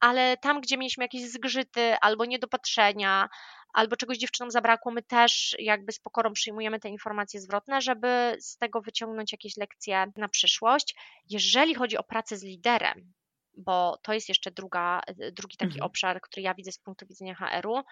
[0.00, 3.28] Ale tam, gdzie mieliśmy jakieś zgrzyty albo niedopatrzenia,
[3.74, 8.56] albo czegoś dziewczynom zabrakło, my też jakby z pokorą przyjmujemy te informacje zwrotne, żeby z
[8.56, 10.94] tego wyciągnąć jakieś lekcje na przyszłość.
[11.30, 13.12] Jeżeli chodzi o pracę z liderem,
[13.56, 15.00] bo to jest jeszcze druga,
[15.32, 15.86] drugi taki mhm.
[15.86, 17.82] obszar, który ja widzę z punktu widzenia HR-u,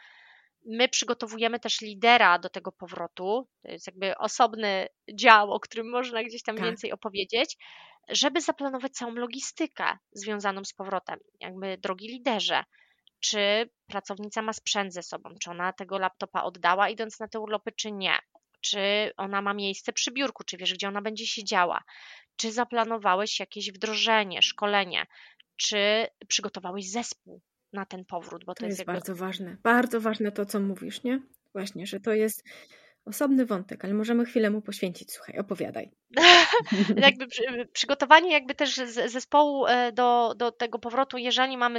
[0.66, 3.48] My przygotowujemy też lidera do tego powrotu.
[3.62, 6.64] To jest jakby osobny dział, o którym można gdzieś tam tak.
[6.64, 7.56] więcej opowiedzieć,
[8.08, 11.18] żeby zaplanować całą logistykę związaną z powrotem.
[11.40, 12.64] Jakby drogi liderze,
[13.22, 17.72] czy pracownica ma sprzęt ze sobą, czy ona tego laptopa oddała idąc na te urlopy,
[17.72, 18.18] czy nie,
[18.60, 21.84] czy ona ma miejsce przy biurku, czy wiesz, gdzie ona będzie siedziała,
[22.36, 25.06] czy zaplanowałeś jakieś wdrożenie, szkolenie,
[25.56, 27.40] czy przygotowałeś zespół
[27.72, 28.92] na ten powrót, bo to, to jest, jest jakby...
[28.92, 31.22] bardzo ważne, bardzo ważne to, co mówisz, nie?
[31.54, 32.44] Właśnie, że to jest
[33.04, 35.12] osobny wątek, ale możemy chwilę mu poświęcić.
[35.12, 35.90] Słuchaj, opowiadaj.
[36.96, 37.42] jakby przy,
[37.72, 38.74] przygotowanie jakby też
[39.06, 41.78] zespołu e, do, do tego powrotu, jeżeli mamy,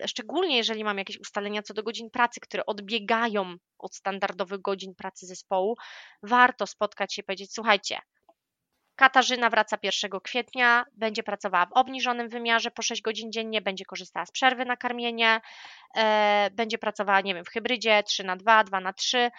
[0.00, 4.94] e, szczególnie jeżeli mamy jakieś ustalenia co do godzin pracy, które odbiegają od standardowych godzin
[4.94, 5.76] pracy zespołu,
[6.22, 7.98] warto spotkać się i powiedzieć, słuchajcie,
[8.96, 14.26] Katarzyna wraca 1 kwietnia, będzie pracowała w obniżonym wymiarze po 6 godzin dziennie, będzie korzystała
[14.26, 15.40] z przerwy na karmienie,
[15.96, 19.30] e, będzie pracowała, nie wiem, w hybrydzie 3 na 2, 2 na 3,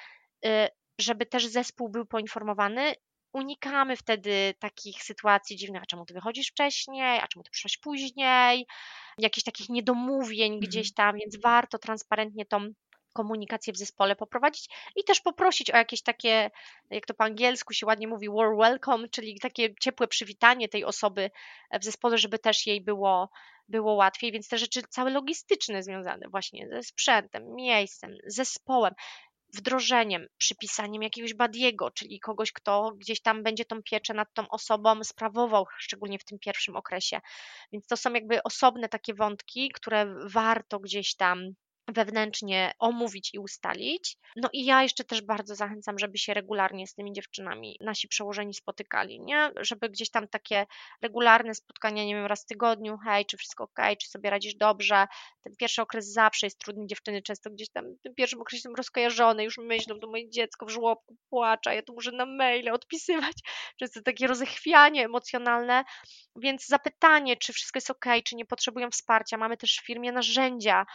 [0.46, 0.70] e,
[1.00, 2.96] żeby też zespół był poinformowany.
[3.34, 8.66] Unikamy wtedy takich sytuacji dziwnych, a czemu ty wychodzisz wcześniej, a czemu ty przyszłaś później,
[9.18, 10.60] jakichś takich niedomówień mhm.
[10.60, 12.74] gdzieś tam, więc warto transparentnie tą
[13.16, 16.52] komunikację w zespole poprowadzić i też poprosić o jakieś takie,
[16.90, 21.32] jak to po angielsku się ładnie mówi, warm welcome, czyli takie ciepłe przywitanie tej osoby
[21.80, 23.30] w zespole, żeby też jej było,
[23.68, 28.94] było łatwiej, więc te rzeczy całe logistyczne związane właśnie ze sprzętem, miejscem, zespołem,
[29.54, 35.04] wdrożeniem, przypisaniem jakiegoś badiego, czyli kogoś, kto gdzieś tam będzie tą pieczę nad tą osobą
[35.04, 37.20] sprawował, szczególnie w tym pierwszym okresie.
[37.72, 41.56] Więc to są jakby osobne takie wątki, które warto gdzieś tam
[41.88, 44.18] wewnętrznie omówić i ustalić.
[44.36, 48.54] No i ja jeszcze też bardzo zachęcam, żeby się regularnie z tymi dziewczynami nasi przełożeni
[48.54, 49.52] spotykali, nie?
[49.62, 50.66] Żeby gdzieś tam takie
[51.02, 55.08] regularne spotkania, nie wiem, raz w tygodniu, hej, czy wszystko ok, czy sobie radzisz dobrze.
[55.44, 58.76] Ten pierwszy okres zawsze jest trudny, dziewczyny często gdzieś tam w tym pierwszym okresie są
[58.76, 63.36] rozkojarzone, już myślą, to moje dziecko w żłobku płacza, ja to muszę na maile odpisywać.
[63.80, 65.84] Często takie rozechwianie emocjonalne,
[66.36, 69.38] więc zapytanie, czy wszystko jest ok, czy nie potrzebują wsparcia.
[69.38, 70.86] Mamy też w firmie narzędzia,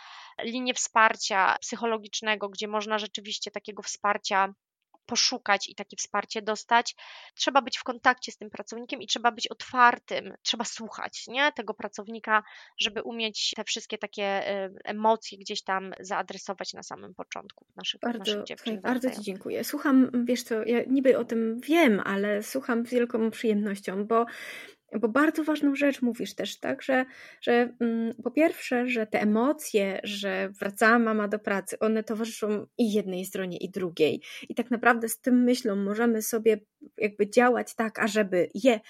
[0.43, 4.55] linie wsparcia psychologicznego, gdzie można rzeczywiście takiego wsparcia
[5.07, 6.95] poszukać i takie wsparcie dostać,
[7.35, 11.53] trzeba być w kontakcie z tym pracownikiem i trzeba być otwartym, trzeba słuchać nie?
[11.53, 12.43] tego pracownika,
[12.81, 18.19] żeby umieć te wszystkie takie y, emocje gdzieś tam zaadresować na samym początku naszych, bardzo,
[18.19, 18.81] naszych dziewczyn.
[18.81, 19.65] Bardzo Ci dziękuję.
[19.65, 24.27] Słucham, wiesz co, ja niby o tym wiem, ale słucham z wielką przyjemnością, bo
[24.99, 27.05] bo bardzo ważną rzecz mówisz też, tak, że,
[27.41, 32.93] że mm, po pierwsze, że te emocje, że wracała mama do pracy, one towarzyszą i
[32.93, 34.23] jednej stronie, i drugiej.
[34.49, 36.61] I tak naprawdę z tym myślą możemy sobie
[36.99, 38.81] jakby działać tak, ażeby je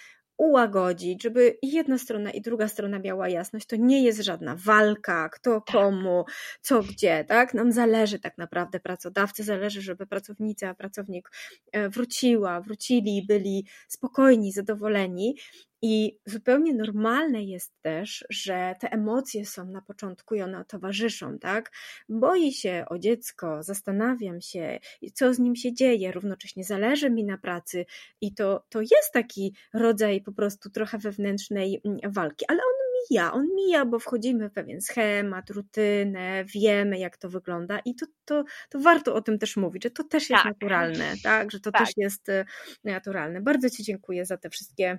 [0.40, 3.66] ułagodzić, żeby i jedna strona i druga strona miała jasność.
[3.66, 5.76] To nie jest żadna walka, kto tak.
[5.76, 6.24] komu,
[6.60, 7.54] co gdzie, tak?
[7.54, 11.30] Nam zależy tak naprawdę pracodawcy, zależy, żeby pracownica, pracownik
[11.72, 15.36] e, wróciła, wrócili, byli spokojni, zadowoleni.
[15.82, 21.70] I zupełnie normalne jest też, że te emocje są na początku i one towarzyszą, tak?
[22.08, 24.78] Boi się o dziecko, zastanawiam się,
[25.14, 27.86] co z nim się dzieje, równocześnie zależy mi na pracy
[28.20, 33.32] i to, to jest taki rodzaj po prostu trochę wewnętrznej mm, walki, ale on mija,
[33.32, 38.44] on mija, bo wchodzimy w pewien schemat, rutynę, wiemy jak to wygląda i to, to,
[38.68, 40.52] to warto o tym też mówić, że to też jest tak.
[40.52, 41.50] naturalne, tak?
[41.50, 41.86] Że to tak.
[41.86, 42.44] też jest e,
[42.84, 43.40] naturalne.
[43.40, 44.98] Bardzo Ci dziękuję za te wszystkie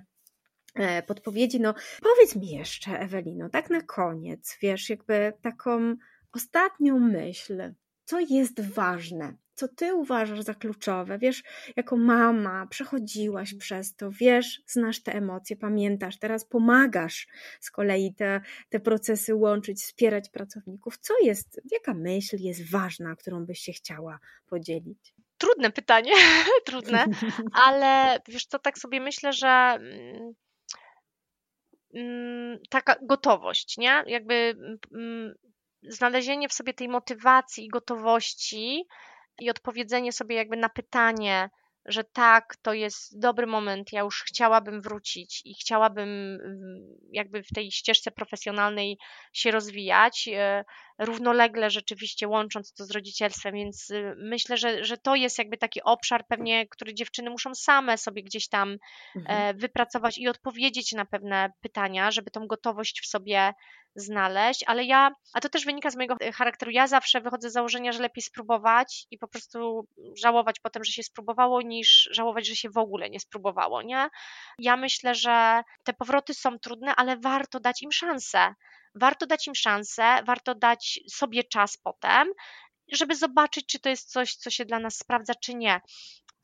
[1.06, 1.60] podpowiedzi.
[1.60, 5.96] No, powiedz mi jeszcze, Ewelino, tak na koniec, wiesz, jakby taką
[6.32, 7.72] ostatnią myśl,
[8.04, 11.42] co jest ważne, co ty uważasz za kluczowe, wiesz,
[11.76, 17.28] jako mama przechodziłaś przez to, wiesz, znasz te emocje, pamiętasz, teraz pomagasz
[17.60, 20.98] z kolei te, te procesy łączyć, wspierać pracowników.
[20.98, 25.14] Co jest, jaka myśl jest ważna, którą byś się chciała podzielić?
[25.38, 26.12] Trudne pytanie,
[26.66, 27.04] trudne,
[27.66, 30.34] ale wiesz co, tak sobie myślę, że Mm,
[32.70, 34.02] taka gotowość, nie?
[34.06, 35.34] Jakby mm, mm,
[35.82, 38.84] znalezienie w sobie tej motywacji i gotowości
[39.40, 41.50] i odpowiedzenie sobie jakby na pytanie,
[41.86, 47.48] że tak, to jest dobry moment, ja już chciałabym wrócić i chciałabym mm, jakby w
[47.54, 48.98] tej ścieżce profesjonalnej
[49.32, 50.64] się rozwijać, e,
[50.98, 55.82] równolegle rzeczywiście łącząc to z rodzicielstwem, więc y, myślę, że, że to jest jakby taki
[55.82, 58.76] obszar pewnie, który dziewczyny muszą same sobie gdzieś tam
[59.16, 59.40] mhm.
[59.40, 63.52] E, wypracować i odpowiedzieć na pewne pytania, żeby tą gotowość w sobie
[63.94, 67.92] znaleźć, ale ja, a to też wynika z mojego charakteru, ja zawsze wychodzę z założenia,
[67.92, 69.86] że lepiej spróbować i po prostu
[70.22, 74.08] żałować potem, że się spróbowało, niż żałować, że się w ogóle nie spróbowało, nie?
[74.58, 78.54] Ja myślę, że te powroty są trudne, ale warto dać im szansę.
[78.94, 82.28] Warto dać im szansę, warto dać sobie czas potem,
[82.92, 85.80] żeby zobaczyć, czy to jest coś, co się dla nas sprawdza, czy nie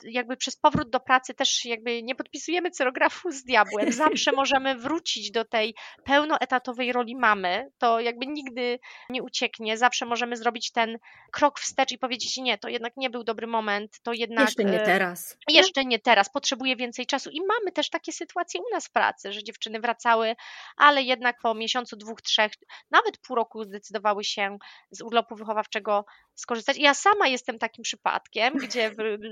[0.04, 3.92] jakby przez powrót do pracy też jakby nie podpisujemy cerografu z diabłem.
[3.92, 5.74] Zawsze możemy wrócić do tej
[6.04, 7.70] pełnoetatowej roli mamy.
[7.78, 8.78] To jakby nigdy
[9.10, 9.76] nie ucieknie.
[9.76, 10.98] Zawsze możemy zrobić ten
[11.32, 14.46] krok wstecz i powiedzieć nie, to jednak nie był dobry moment, to jednak...
[14.46, 15.36] Jeszcze nie e, teraz.
[15.48, 17.30] Jeszcze nie teraz, potrzebuję więcej czasu.
[17.30, 20.36] I mamy też takie sytuacje u nas w pracy, że dziewczyny wracały,
[20.76, 22.52] ale jednak po miesiącu, dwóch, trzech,
[22.90, 24.58] nawet pół roku zdecydowały się
[24.90, 26.04] z urlopu wychowawczego
[26.38, 26.78] skorzystać.
[26.78, 28.90] Ja sama jestem takim przypadkiem, gdzie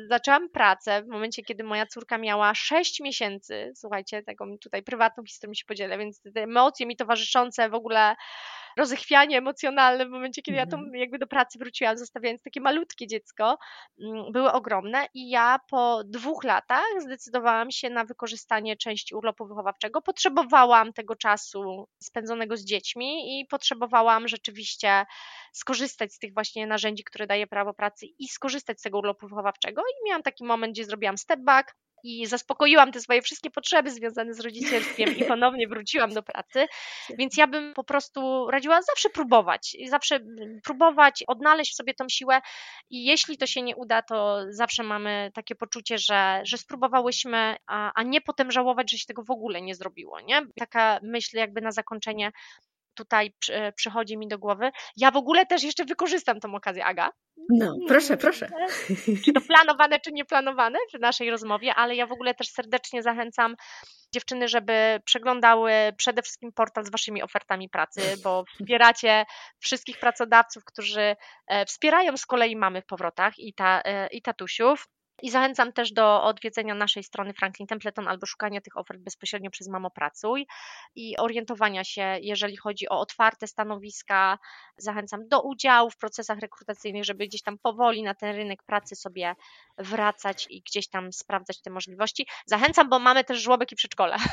[0.09, 3.73] zaczęłam pracę w momencie, kiedy moja córka miała 6 miesięcy.
[3.75, 7.75] Słuchajcie, tego mi tutaj prywatną historię mi się podzielę, więc te emocje mi towarzyszące w
[7.75, 8.17] ogóle
[8.77, 10.97] rozechwianie emocjonalne w momencie, kiedy ja tam mhm.
[11.01, 13.59] jakby do pracy wróciłam, zostawiając takie malutkie dziecko,
[14.01, 20.03] mm, były ogromne i ja po dwóch latach zdecydowałam się na wykorzystanie części urlopu wychowawczego.
[20.03, 25.07] Potrzebowałam tego czasu spędzonego z dziećmi i potrzebowałam rzeczywiście
[25.59, 29.83] skorzystać z tych właśnie narzędzi, które daje prawo pracy i skorzystać z tego urlopu wychowawczego
[29.83, 31.75] i miałam taki moment, gdzie zrobiłam step back,
[32.07, 36.67] i zaspokoiłam te swoje wszystkie potrzeby związane z rodzicielstwem i ponownie wróciłam do pracy.
[37.19, 40.21] Więc ja bym po prostu radziła zawsze próbować, zawsze
[40.65, 42.41] próbować, odnaleźć w sobie tą siłę
[42.91, 47.93] i jeśli to się nie uda, to zawsze mamy takie poczucie, że, że spróbowałyśmy, a,
[47.95, 50.21] a nie potem żałować, że się tego w ogóle nie zrobiło.
[50.21, 50.43] Nie?
[50.59, 52.33] Taka myśl jakby na zakończenie
[52.97, 53.33] tutaj
[53.77, 54.71] przychodzi mi do głowy.
[54.97, 57.11] Ja w ogóle też jeszcze wykorzystam tą okazję, Aga.
[57.51, 58.49] No, proszę, proszę.
[59.25, 63.57] Czy to planowane, czy nieplanowane w naszej rozmowie, ale ja w ogóle też serdecznie zachęcam
[64.15, 69.25] dziewczyny, żeby przeglądały przede wszystkim portal z waszymi ofertami pracy, bo wspieracie
[69.59, 71.17] wszystkich pracodawców, którzy
[71.47, 74.89] e, wspierają z kolei mamy w powrotach i, ta, e, i tatusiów.
[75.23, 79.69] I zachęcam też do odwiedzenia naszej strony Franklin Templeton albo szukania tych ofert bezpośrednio przez
[79.69, 80.47] Mamo Pracuj
[80.95, 84.39] i orientowania się, jeżeli chodzi o otwarte stanowiska.
[84.77, 89.35] Zachęcam do udziału w procesach rekrutacyjnych, żeby gdzieś tam powoli na ten rynek pracy sobie
[89.79, 92.27] wracać i gdzieś tam sprawdzać te możliwości.
[92.47, 94.17] Zachęcam, bo mamy też żłobek i przedszkole.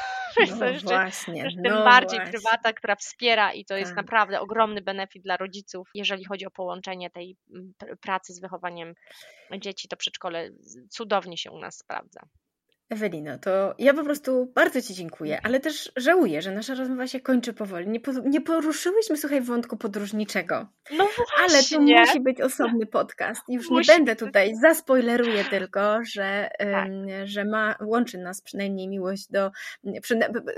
[0.59, 2.31] No jeszcze, właśnie, tym no bardziej właśnie.
[2.31, 3.79] prywata, która wspiera i to tak.
[3.79, 8.93] jest naprawdę ogromny benefit dla rodziców, jeżeli chodzi o połączenie tej mm, pracy z wychowaniem
[9.59, 10.49] dzieci, to przedszkole
[10.89, 12.21] cudownie się u nas sprawdza.
[12.93, 17.19] Ewelino, to ja po prostu bardzo Ci dziękuję, ale też żałuję, że nasza rozmowa się
[17.19, 17.87] kończy powoli.
[17.87, 20.67] Nie, po, nie poruszyłyśmy, słuchaj, wątku podróżniczego.
[20.91, 21.23] No właśnie.
[21.39, 23.41] Ale to musi być osobny podcast.
[23.49, 26.87] Już musi nie będę tutaj, zaspoileruję tylko, że, tak.
[27.23, 29.51] że ma, łączy nas przynajmniej miłość do,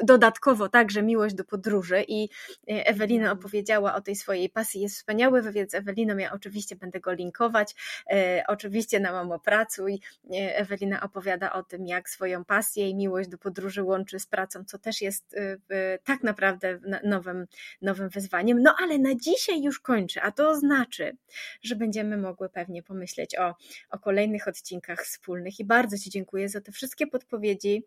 [0.03, 2.29] dodatkowo także miłość do podróży i
[2.69, 3.37] e, Ewelina mhm.
[3.37, 4.81] opowiedziała o tej swojej pasji.
[4.81, 7.75] Jest wspaniały wywiad z Eweliną, ja oczywiście będę go linkować.
[8.11, 10.01] E, oczywiście na Mamo Pracuj.
[10.31, 14.63] E, Ewelina opowiada o tym, jak swoją pasję i miłość do podróży łączy z pracą,
[14.65, 15.59] co też jest y,
[16.03, 17.45] tak naprawdę nowym,
[17.81, 18.61] nowym wyzwaniem.
[18.61, 21.17] No ale na dzisiaj już kończę, a to znaczy,
[21.61, 23.55] że będziemy mogły pewnie pomyśleć o,
[23.89, 27.83] o kolejnych odcinkach wspólnych i bardzo Ci dziękuję za te wszystkie podpowiedzi,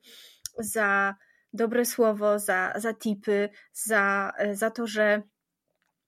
[0.59, 1.15] za
[1.53, 5.23] dobre słowo, za, za tipy, za, za to, że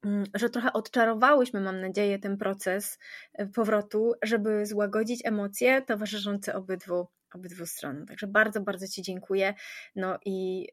[0.04, 2.98] mm, że trochę odczarowałyśmy, mam nadzieję, ten proces
[3.54, 8.06] powrotu, żeby złagodzić emocje towarzyszące obydwu obydwu stron.
[8.06, 9.54] Także bardzo, bardzo Ci dziękuję.
[9.96, 10.68] No i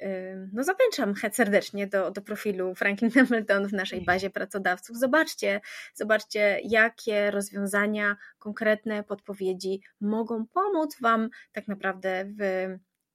[0.54, 4.98] no zachęcam serdecznie do, do profilu Franklin Templeton w naszej bazie pracodawców.
[4.98, 5.62] Zobaczcie,
[5.94, 12.68] zobaczcie, jakie rozwiązania, konkretne podpowiedzi mogą pomóc Wam tak naprawdę w,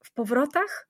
[0.05, 0.89] w powrotach,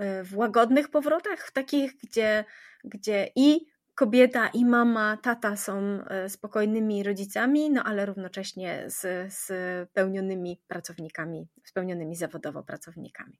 [0.00, 2.44] y, w łagodnych powrotach, w takich, gdzie,
[2.84, 3.66] gdzie i
[3.96, 5.78] kobieta i mama, tata są
[6.08, 9.50] e, spokojnymi rodzicami, no ale równocześnie z, z
[9.90, 13.38] pełnionymi pracownikami, spełnionymi zawodowo pracownikami.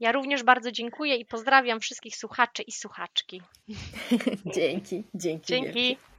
[0.00, 3.42] Ja również bardzo dziękuję i pozdrawiam wszystkich słuchaczy i słuchaczki.
[4.56, 5.46] dzięki, dzięki.
[5.46, 5.72] Dzięki.
[5.72, 6.13] Wielkie.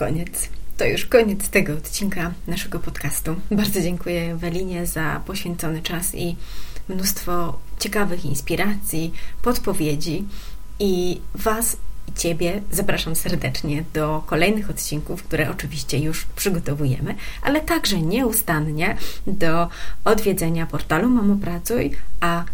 [0.00, 0.48] Koniec.
[0.76, 3.36] To już koniec tego odcinka naszego podcastu.
[3.50, 6.36] Bardzo dziękuję Ewelinie za poświęcony czas i
[6.88, 10.24] mnóstwo ciekawych inspiracji, podpowiedzi
[10.78, 11.76] i Was
[12.08, 18.96] i Ciebie zapraszam serdecznie do kolejnych odcinków, które oczywiście już przygotowujemy, ale także nieustannie
[19.26, 19.68] do
[20.04, 21.90] odwiedzenia portalu Mamo Pracuj,
[22.20, 22.44] a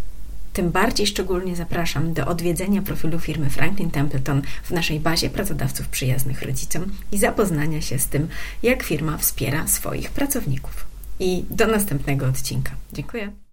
[0.56, 6.42] tym bardziej szczególnie zapraszam do odwiedzenia profilu firmy Franklin Templeton w naszej bazie pracodawców przyjaznych
[6.42, 6.82] rodzicom
[7.12, 8.28] i zapoznania się z tym,
[8.62, 10.86] jak firma wspiera swoich pracowników.
[11.20, 12.70] I do następnego odcinka.
[12.92, 13.32] Dziękuję.